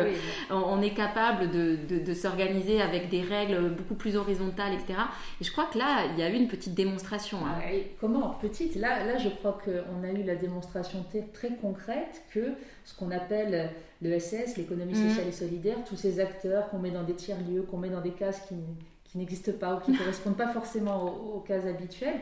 [0.50, 5.00] ah on est capable de, de, s'organiser avec des règles beaucoup plus horizontales, etc.
[5.40, 7.38] Et je crois que là, il y a eu une petite démonstration.
[7.46, 7.60] Hein.
[7.64, 8.30] Ah comment?
[8.42, 8.76] Petite?
[8.76, 12.54] Là, là, je crois qu'on a eu la démonstration très concrète que
[12.88, 13.70] ce qu'on appelle
[14.02, 15.10] l'ESS, l'économie mhm.
[15.10, 18.14] sociale et solidaire, tous ces acteurs qu'on met dans des tiers-lieux, qu'on met dans des
[18.14, 18.56] cases qui,
[19.04, 22.22] qui n'existent pas ou qui ne correspondent pas forcément aux, cases habituelles,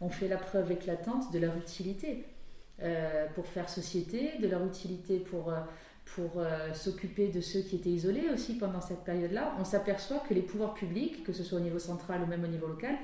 [0.00, 2.24] ont fait la preuve éclatante de leur utilité
[2.82, 5.60] euh, pour faire société, de leur utilité pour, euh,
[6.16, 9.56] pour euh, s'occuper de ceux qui étaient isolés aussi pendant cette période-là.
[9.60, 12.48] On s'aperçoit que les pouvoirs publics, que ce soit au niveau central ou même au
[12.48, 12.94] niveau local,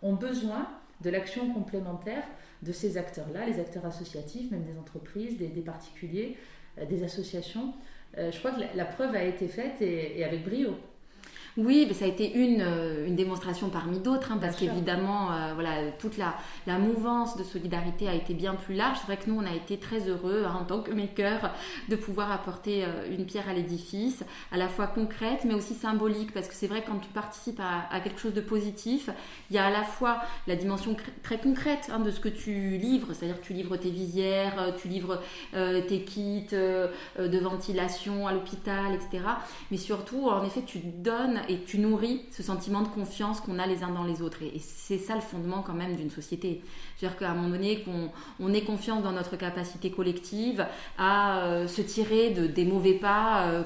[0.00, 0.66] ont besoin
[1.02, 2.24] de l'action complémentaire
[2.62, 6.36] de ces acteurs-là, les acteurs associatifs, même des entreprises, des, particuliers,
[6.78, 7.74] euh, des associations.
[8.16, 10.74] Euh, je crois que la, preuve a été faite et avec brio.
[11.56, 15.52] Oui, mais ça a été une, euh, une démonstration parmi d'autres, hein, parce qu'évidemment, euh,
[15.54, 16.34] voilà, toute la,
[16.66, 18.98] la, mouvance de solidarité a été bien plus large.
[18.98, 21.54] C'est vrai que nous, on a été très heureux hein, en tant que maker
[21.88, 26.34] de pouvoir apporter euh, une pierre à l'édifice, à la fois concrète, mais aussi symbolique,
[26.34, 29.08] parce que c'est vrai que quand tu participes à, à, quelque chose de positif,
[29.50, 32.78] il y a à la fois la dimension très concrète hein, de ce que tu
[32.78, 38.94] livres, c'est-à-dire que tu livres tes visières, tu livres tes kits de ventilation à l'hôpital,
[38.94, 39.24] etc.
[39.70, 43.66] Mais surtout, en effet, tu donnes et tu nourris ce sentiment de confiance qu'on a
[43.66, 44.42] les uns dans les autres.
[44.42, 46.62] Et, c'est ça le fondement quand même d'une société.
[46.96, 50.66] C'est-à-dire qu'à un moment donné, qu'on on ait confiance dans notre capacité collective
[50.98, 53.62] à euh, se tirer de, des mauvais pas euh,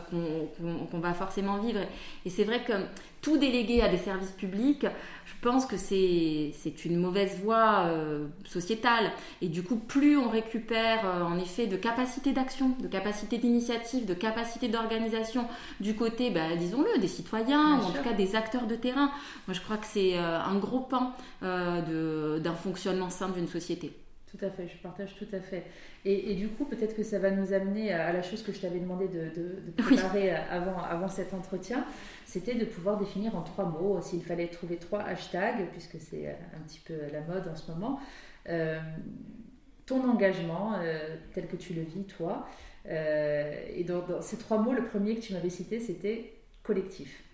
[0.90, 1.80] qu'on va forcément vivre.
[2.24, 2.72] Et c'est vrai que
[3.20, 4.86] tout délégué à des services publics,
[5.40, 6.52] pense que c'est
[6.84, 9.12] une mauvaise voie euh, sociétale.
[9.42, 14.06] Et du coup, plus on récupère euh, en effet de capacité d'action, de capacité d'initiative,
[14.06, 15.46] de capacité d'organisation
[15.80, 19.10] du côté, bah, disons-le, des citoyens, ou en tout cas des acteurs de terrain,
[19.46, 23.92] moi je crois que c'est euh, un gros pan d'un fonctionnement sain d'une société.
[24.30, 25.64] Tout à fait, je partage tout à fait.
[26.04, 28.78] Et, du coup, peut-être que ça va nous amener à la chose que je t'avais
[28.78, 31.84] demandé de, préparer avant, avant cet entretien,
[32.26, 36.60] c'était de pouvoir définir en trois mots, s'il fallait trouver trois hashtags, puisque c'est un
[36.66, 38.00] petit peu la mode en ce moment,
[38.48, 38.78] euh,
[39.86, 42.46] ton engagement euh, tel que tu le vis, toi.
[42.86, 47.24] Euh, et dans, ces trois mots, le premier que tu m'avais cité, c'était collectif.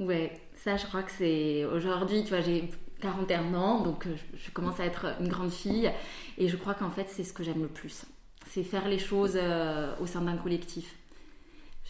[0.00, 2.68] Ouais, ça je crois que c'est aujourd'hui, tu vois, j'ai
[3.00, 5.90] 41 ans, donc euh, je, commence à être une grande fille.
[6.38, 8.04] Et je crois qu'en fait, c'est ce que j'aime le plus.
[8.48, 10.96] C'est faire les choses euh, au sein d'un collectif.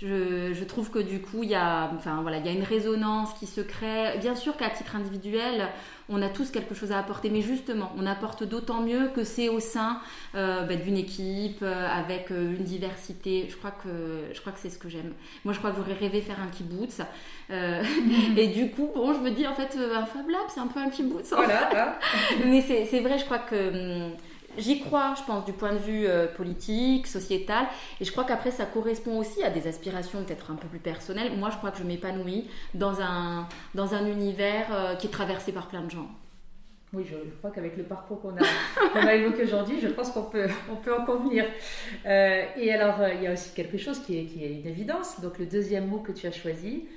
[0.00, 3.46] Je, trouve que du coup, il a, enfin, voilà, il y a une résonance qui
[3.46, 4.16] se crée.
[4.18, 5.68] Bien sûr qu'à titre individuel,
[6.10, 9.48] on a tous quelque chose à apporter, mais justement, on apporte d'autant mieux que c'est
[9.48, 10.00] au sein
[10.34, 13.46] euh, bah, d'une équipe, avec une diversité.
[13.48, 13.88] Je crois que,
[14.32, 15.12] je crois que c'est ce que j'aime.
[15.44, 17.00] Moi, je crois que j'aurais rêvé faire un kibbutz.
[17.50, 17.82] Euh,
[18.36, 20.66] et du coup, bon, je me dis, en fait, euh, un Fab Lab, c'est un
[20.66, 21.32] peu un kibbutz.
[21.32, 21.98] Voilà,
[22.44, 24.12] Mais c'est vrai, je crois que hum,
[24.58, 27.66] j'y crois, je pense, du point de vue euh, politique, sociétal.
[28.00, 31.36] Et je crois qu'après, ça correspond aussi à des aspirations peut-être un peu plus personnelles.
[31.36, 35.68] Moi, je crois que je m'épanouis dans un, dans un univers qui est traversé par
[35.68, 36.08] plein de gens.
[36.92, 38.20] Oui, je, crois qu'avec le parcours
[38.92, 41.44] qu'on a, évoqué aujourd'hui, je pense qu'on peut, on peut en convenir.
[42.04, 45.20] et alors, il y a aussi quelque chose qui est, une évidence.
[45.20, 46.88] Donc, le deuxième mot que tu as choisi,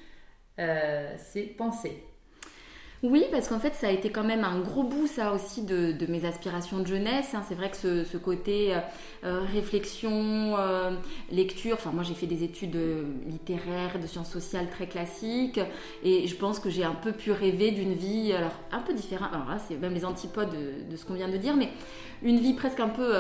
[0.59, 2.03] euh, c'est penser.
[3.03, 5.93] Oui, parce qu'en fait, ça a été quand même un gros bout, ça aussi, de,
[6.07, 7.33] mes aspirations de jeunesse.
[7.33, 7.43] Hein.
[7.47, 7.75] C'est vrai que
[8.05, 8.79] ce, côté euh,
[9.25, 10.55] euh, réflexion,
[11.29, 12.77] lecture, enfin, moi j'ai fait des études
[13.27, 15.59] littéraires, de sciences sociales très classiques,
[16.03, 19.29] et je pense que j'ai un peu pu rêver d'une vie, alors un peu différente,
[19.33, 21.69] alors là, c'est même les antipodes de, de ce qu'on vient de dire, mais
[22.21, 23.13] une vie presque un peu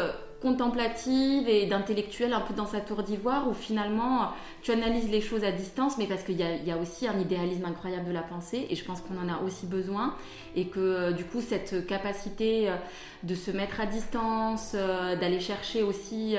[0.43, 5.45] contemplative et d'intellectuel un peu dans sa tour d'ivoire où finalement tu analyses les choses
[5.45, 8.67] à distance mais parce qu'il y, y, a aussi un idéalisme incroyable de la pensée
[8.69, 10.15] et je pense qu'on en a aussi besoin
[10.57, 12.75] et que euh, du coup cette capacité euh,
[13.23, 16.35] de se mettre à distance, euh, d'aller chercher aussi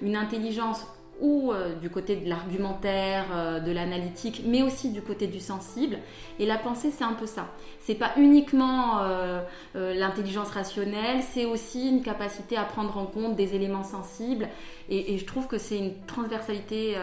[0.00, 0.86] une intelligence
[1.20, 5.98] ou euh, du côté de l'argumentaire, euh, de l'analytique, mais aussi du côté du sensible.
[6.38, 7.48] Et la pensée, c'est un peu ça.
[7.80, 9.42] C'est pas uniquement euh,
[9.74, 14.48] l'intelligence rationnelle, c'est aussi une capacité à prendre en compte des éléments sensibles.
[14.88, 16.96] Et, et je trouve que c'est une transversalité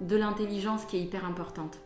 [0.00, 1.81] de l'intelligence qui est hyper importante.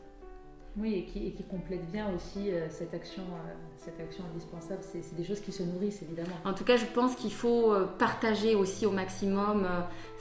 [0.79, 4.81] Oui, et qui, complète bien aussi euh, cette, action, euh, cette action indispensable.
[4.83, 6.37] C'est des choses qui se nourrissent, évidemment.
[6.45, 9.66] En tout cas, je pense qu'il faut euh, partager aussi au maximum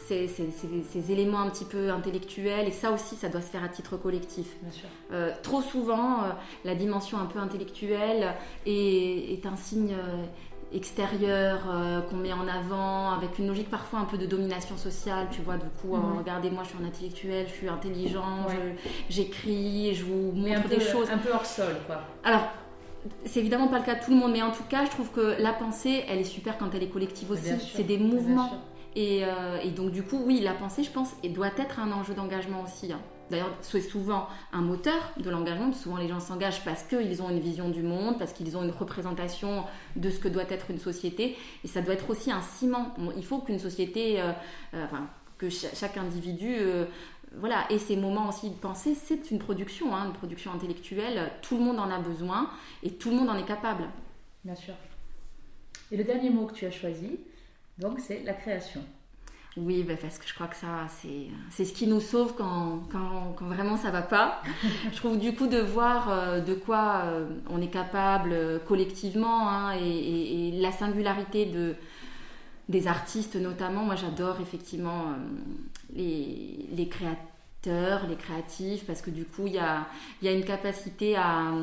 [0.08, 2.70] ces, ces, éléments un petit peu intellectuels.
[2.70, 4.56] Et ça aussi, ça doit se faire à titre collectif.
[4.62, 4.88] Bien sûr.
[5.42, 6.22] trop souvent,
[6.64, 8.34] la dimension un peu intellectuelle
[8.66, 9.96] est, est un signe
[10.74, 15.28] extérieur euh, qu'on met en avant, avec une logique parfois un peu de domination sociale,
[15.32, 18.48] tu vois, du coup, euh, regardez, moi je suis un intellectuel, je suis intelligent,
[19.10, 21.10] j'écris, je, vous montre des choses.
[21.10, 22.02] Un peu hors sol, quoi.
[22.24, 22.48] Alors,
[23.26, 25.10] c'est évidemment pas le cas de tout le monde, mais en tout cas, je trouve
[25.12, 27.52] que la pensée, elle est super quand elle est collective aussi.
[27.76, 28.52] C'est des mouvements.
[28.96, 32.14] Et, euh, et, donc, du coup, oui, la pensée, je pense, doit être un enjeu
[32.14, 32.94] d'engagement aussi.
[32.94, 33.02] Hein.
[33.30, 35.72] D'ailleurs, c'est souvent un moteur de l'engagement.
[35.74, 38.72] Souvent, les gens s'engagent parce qu'ils ont une vision du monde, parce qu'ils ont une
[38.72, 39.64] représentation
[39.96, 41.36] de ce que doit être une société.
[41.64, 42.94] Et ça doit être aussi un ciment.
[43.18, 44.32] il faut qu'une société, euh,
[44.74, 44.86] euh,
[45.38, 46.86] que chaque individu euh,
[47.38, 51.32] voilà, et ces moments aussi de pensée, c'est une production, hein, une production intellectuelle.
[51.42, 52.50] Tout le monde en a besoin
[52.84, 53.84] et tout le monde en est capable.
[54.44, 54.74] Bien sûr.
[55.92, 57.20] Et le dernier mot que tu as choisi,
[57.78, 58.82] donc, c'est la création.
[59.58, 60.88] Oui, bah, parce que je crois que ça,
[61.50, 64.42] c'est ce qui nous sauve quand, quand, quand, vraiment ça va pas.
[64.92, 69.50] je trouve du coup de voir euh, de quoi euh, on est capable euh, collectivement
[69.50, 71.76] hein, et, la singularité de,
[72.68, 73.86] des artistes notamment.
[73.86, 75.14] Moi, j'adore effectivement
[75.96, 79.88] les, les, créateurs, les créatifs, parce que du coup, il y a,
[80.22, 81.54] y a une capacité à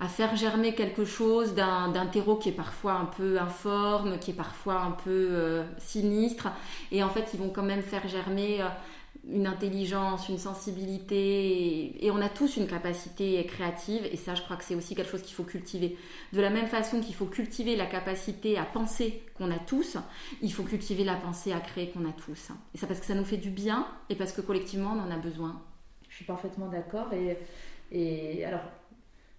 [0.00, 4.34] à faire germer quelque chose d'un terreau qui est parfois un peu informe, qui est
[4.34, 6.48] parfois un peu euh, sinistre.
[6.90, 8.68] Et en fait, ils vont quand même faire germer euh,
[9.28, 12.02] une intelligence, une sensibilité.
[12.02, 14.08] Et, on a tous une capacité créative.
[14.10, 15.98] Et ça, je crois que c'est aussi quelque chose qu'il faut cultiver.
[16.32, 19.98] De la même façon qu'il faut cultiver la capacité à penser qu'on a tous,
[20.40, 22.48] il faut cultiver la pensée à créer qu'on a tous.
[22.74, 25.10] Et ça parce que ça nous fait du bien et parce que collectivement, on en
[25.14, 25.60] a besoin.
[26.08, 27.12] Je suis parfaitement d'accord.
[27.12, 27.36] Et,
[27.92, 28.62] et alors,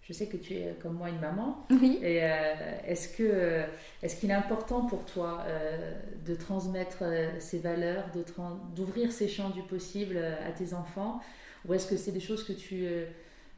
[0.04, 1.66] je sais que tu es comme moi une maman.
[1.70, 2.00] Oui.
[2.02, 2.54] Et euh,
[2.88, 3.66] est-ce que euh,
[4.02, 5.94] est-ce qu'il est important pour toi euh,
[6.26, 7.04] de transmettre
[7.40, 8.24] ces valeurs, de
[8.76, 11.22] d'ouvrir ces champs du possible à tes enfants,
[11.68, 12.88] ou est-ce que c'est des choses que tu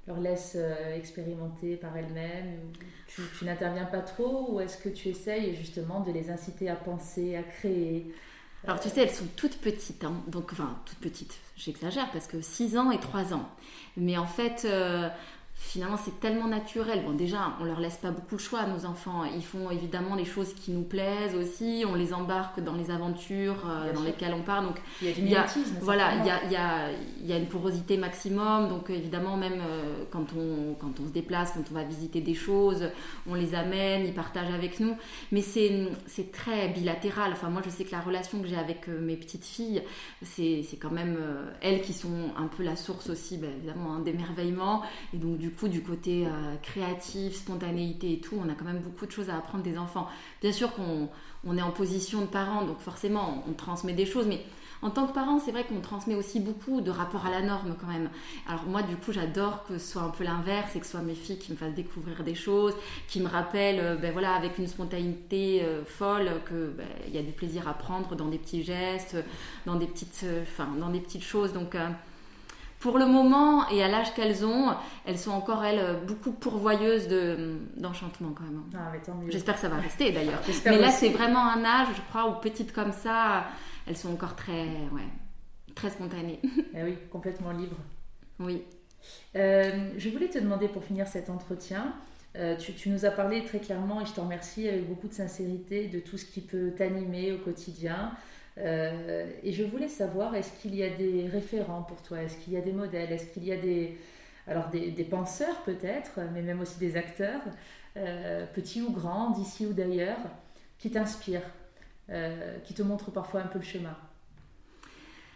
[0.07, 0.57] leur laisses
[0.95, 2.59] expérimenter par elles-mêmes?
[3.07, 6.75] Tu, tu n'interviens pas trop, ou est-ce que tu essayes justement de les inciter à
[6.75, 8.13] penser, à créer?
[8.65, 10.15] Alors tu sais, elles sont toutes petites, hein.
[10.27, 13.49] donc enfin toutes petites, j'exagère parce que 6 ans et 3 ans.
[13.97, 14.65] Mais en fait,
[15.63, 17.03] finalement c'est tellement naturel.
[17.05, 19.23] Bon déjà, on leur laisse pas beaucoup de choix à nos enfants.
[19.23, 21.85] Ils font évidemment des choses qui nous plaisent aussi.
[21.87, 24.61] On les embarque dans les aventures euh, dans lesquelles on part.
[24.61, 25.45] Donc il y a du y a,
[25.81, 26.91] voilà, il y a, y, a,
[27.23, 28.67] y a, une porosité maximum.
[28.67, 32.35] Donc évidemment même euh, quand on quand on se déplace, quand on va visiter des
[32.35, 32.89] choses,
[33.25, 34.95] on les amène, ils partagent avec nous.
[35.31, 37.31] Mais c'est c'est très bilatéral.
[37.31, 39.81] Enfin moi je sais que la relation que j'ai avec euh, mes petites filles,
[40.21, 41.17] c'est quand même
[41.61, 44.83] elles qui sont un peu la source aussi, ben, évidemment, hein, d'émerveillement.
[45.13, 48.81] Et donc du coup, du côté euh, créatif, spontanéité et tout, on a quand même
[48.81, 50.07] beaucoup de choses à apprendre des enfants.
[50.41, 51.09] Bien sûr qu'on
[51.45, 54.45] on est en position de parent, donc forcément, on transmet des choses, mais
[54.81, 57.75] en tant que parent, c'est vrai qu'on transmet aussi beaucoup de rapport à la norme
[57.79, 58.09] quand même.
[58.49, 61.01] Alors moi, du coup, j'adore que ce soit un peu l'inverse et que ce soit
[61.01, 62.73] mes filles qui me fassent découvrir des choses,
[63.07, 67.17] qui me rappellent, euh, ben voilà, avec une spontanéité euh, folle, que ben, il y
[67.17, 69.15] a du plaisir à prendre dans des petits gestes,
[69.65, 70.25] dans des petites,
[70.79, 71.53] dans des petites choses.
[71.53, 71.77] Donc
[72.83, 74.75] pour le moment et à l'âge qu'elles ont,
[75.05, 77.07] elles sont encore, elles, beaucoup pourvoyeuses
[77.77, 78.61] d'enchantement quand même.
[78.75, 78.91] Ah,
[79.29, 80.41] J'espère que ça va rester d'ailleurs.
[80.65, 83.45] mais là, c'est vraiment un âge, je crois, où petites comme ça,
[83.87, 85.07] elles sont encore très, ouais,
[85.75, 86.41] très spontanées.
[86.75, 87.79] Eh oui, complètement libres.
[88.41, 88.63] Oui.
[89.37, 91.93] Euh, je voulais te demander pour finir cet entretien,
[92.35, 95.13] euh, tu, tu, nous as parlé très clairement et je t'en remercie avec beaucoup de
[95.13, 98.11] sincérité de tout ce qui peut t'animer au quotidien,
[98.59, 102.21] euh, et je voulais savoir, est-ce qu'il y a des référents pour toi?
[102.21, 103.11] Est-ce qu'il y a des modèles?
[103.11, 103.97] Est-ce qu'il y a des,
[104.47, 107.41] alors des, penseurs peut-être, mais même aussi des acteurs,
[107.97, 110.19] euh, petits ou grands, d'ici ou d'ailleurs,
[110.77, 111.49] qui t'inspirent,
[112.09, 113.95] euh, qui te montrent parfois un peu le chemin?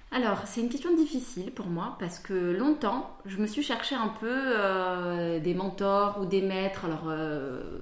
[0.09, 4.07] Alors, c'est une question difficile pour moi parce que longtemps, je me suis cherché un
[4.07, 7.13] peu des mentors ou des maîtres, alors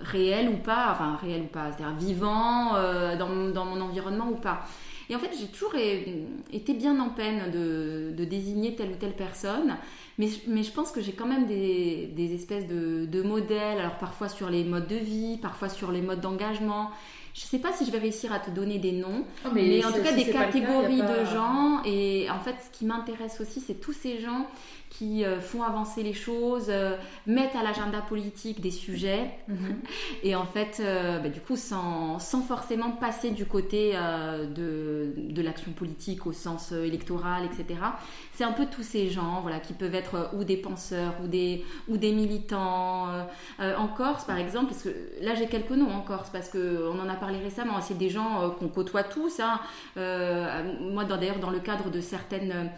[0.02, 2.74] réels ou pas, enfin réels ou pas, c'est-à-dire vivants
[3.20, 4.66] dans, dans, mon environnement ou pas.
[5.10, 9.78] Et en fait, j'ai toujours été bien en peine de, désigner telle ou telle personne.
[10.18, 13.98] Mais, mais je pense que j'ai quand même des, des espèces de, de, modèles, alors
[13.98, 16.92] parfois sur les modes de vie, parfois sur les modes d'engagement.
[17.34, 19.84] Je ne sais pas si je vais réussir à te donner des noms, oh, mais,
[19.84, 21.84] en tout cas des catégories de gens.
[21.84, 24.48] Et en fait, ce qui m'intéresse aussi, c'est tous ces gens
[24.98, 26.96] qui euh, font avancer les choses, euh,
[27.28, 29.78] mettent à l'agenda politique des sujets, mhm.
[30.24, 35.42] et en fait, euh, bah, du coup, sans, sans, forcément passer du côté de, de
[35.42, 37.80] l'action politique au sens électoral, etc.
[38.34, 41.64] C'est un peu tous ces gens, voilà, qui peuvent être ou des penseurs ou des,
[41.88, 43.08] ou des militants.
[43.60, 44.90] en Corse, par exemple, parce que
[45.22, 48.52] là, j'ai quelques noms en Corse, parce qu'on en a parlé récemment, c'est des gens
[48.60, 49.40] qu'on côtoie tous.
[49.40, 49.60] Hein.
[49.96, 52.70] moi, d'ailleurs, dans le cadre de certaines,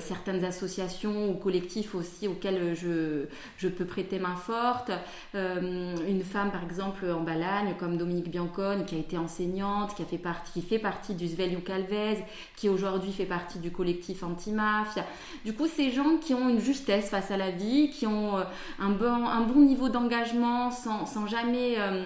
[0.00, 3.24] certaines associations ou collectifs aussi auxquels je,
[3.56, 4.90] je peux prêter main forte.
[5.34, 10.02] Euh, une femme, par exemple, en Balagne, comme Dominique Biancone, qui a été enseignante, qui,
[10.02, 12.18] a fait, partie, qui fait partie du Svelio Calvez,
[12.54, 15.06] qui aujourd'hui fait partie du collectif Antimafia.
[15.46, 18.42] Du coup, ces gens qui ont une justesse face à la vie, qui ont euh,
[18.78, 22.04] un bon, un bon niveau d'engagement sans, sans, jamais, euh,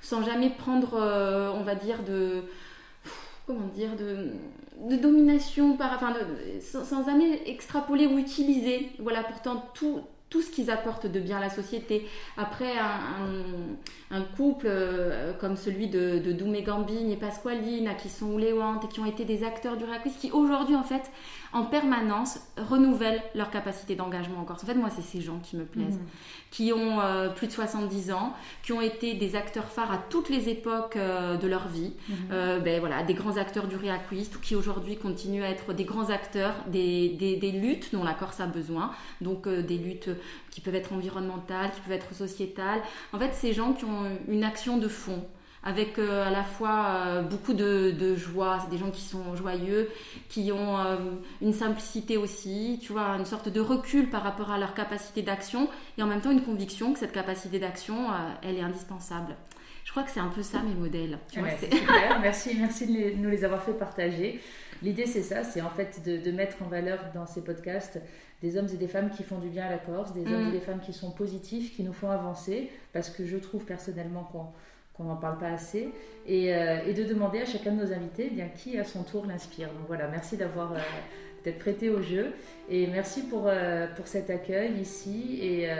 [0.00, 0.94] sans jamais prendre,
[1.54, 2.44] on va dire, de
[3.50, 6.14] comment dire, de, domination, par, enfin,
[6.60, 8.90] sans, jamais extrapoler ou utiliser.
[8.98, 12.06] Voilà, pourtant, tout, ce qu'ils apportent de bien à la société.
[12.36, 12.74] Après,
[14.10, 19.00] un, couple euh, comme celui de, Doumé Gambine et Pasqualine, qui sont ouléantes et qui
[19.00, 21.10] ont été des acteurs du Raquis, qui aujourd'hui, en fait,
[21.52, 24.62] en permanence, renouvellent leur capacité d'engagement en Corse.
[24.62, 26.50] En fait, moi, c'est ces gens qui me plaisent, mmh.
[26.50, 30.28] qui ont euh, plus de 70 ans, qui ont été des acteurs phares à toutes
[30.28, 32.14] les époques euh, de leur vie, mmh.
[32.64, 36.10] ben, voilà, des grands acteurs du Réaquiste, ou qui aujourd'hui continuent à être des grands
[36.10, 40.10] acteurs des, des, des, luttes dont la Corse a besoin, donc des luttes
[40.50, 42.80] qui peuvent être environnementales, qui peuvent être sociétales.
[43.12, 45.24] En fait, ces gens qui ont une action de fond
[45.62, 49.90] avec euh, à la fois euh, beaucoup de, joie, c'est des gens qui sont joyeux,
[50.28, 50.96] qui ont euh,
[51.42, 55.68] une simplicité aussi, tu vois, une sorte de recul par rapport à leur capacité d'action
[55.98, 58.08] et en même temps une conviction que cette capacité d'action,
[58.42, 59.36] elle est indispensable.
[59.84, 61.18] Je crois que c'est un peu ça mes modèles.
[61.28, 64.40] super, merci, merci de nous les avoir fait partager.
[64.82, 68.00] L'idée c'est ça, c'est en fait de, de, mettre en valeur dans ces podcasts
[68.40, 70.48] des hommes et des femmes qui font du bien à la Corse, des hommes et
[70.48, 70.52] mm.
[70.52, 74.46] des femmes qui sont positifs, qui nous font avancer, parce que je trouve personnellement qu'on
[75.04, 75.90] n'en parle pas assez,
[76.26, 79.02] et, euh, et, de demander à chacun de nos invités eh bien, qui à son
[79.02, 79.68] tour l'inspire.
[79.68, 80.72] Donc voilà, merci d'avoir...
[81.40, 82.32] Euh, d'être prêté au jeu.
[82.72, 85.74] Et merci pour, euh, pour cet accueil ici et, euh,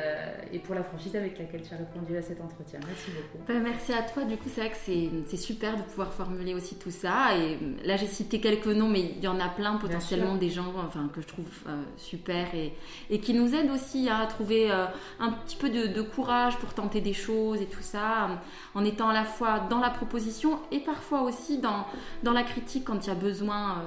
[0.52, 2.80] et, pour la franchise avec laquelle tu as répondu à cet entretien.
[2.84, 3.44] Merci beaucoup.
[3.46, 4.24] Ben, merci à toi.
[4.24, 7.36] Du coup, c'est vrai que c'est super de pouvoir formuler aussi tout ça.
[7.36, 10.72] Et là, j'ai cité quelques noms, mais il y en a plein potentiellement des gens
[10.84, 12.72] enfin, que je trouve euh, super et,
[13.08, 17.00] et, qui nous aident aussi à trouver un petit peu de, de, courage pour tenter
[17.00, 18.40] des choses et tout ça,
[18.74, 21.86] en étant à la fois dans la proposition et parfois aussi dans,
[22.24, 23.84] dans la critique quand il y a besoin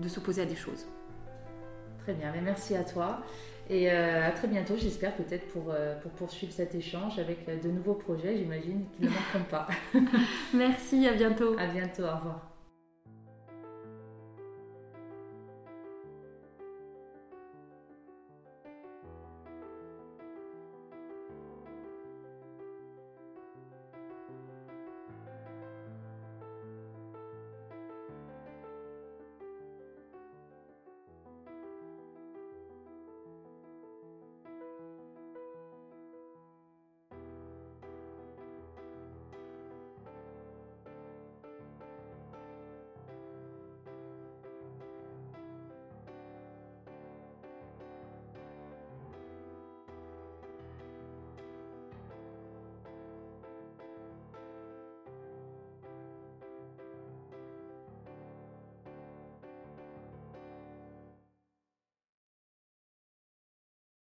[0.00, 0.86] de s'opposer à des choses.
[2.06, 3.18] Très bien, mais merci à toi.
[3.68, 7.60] Et euh, à très bientôt, j'espère peut-être pour, euh, pour poursuivre cet échange avec euh,
[7.60, 9.66] de nouveaux projets, j'imagine, qui ne manqueront pas.
[10.54, 11.56] merci, à bientôt.
[11.58, 12.55] À bientôt, au revoir.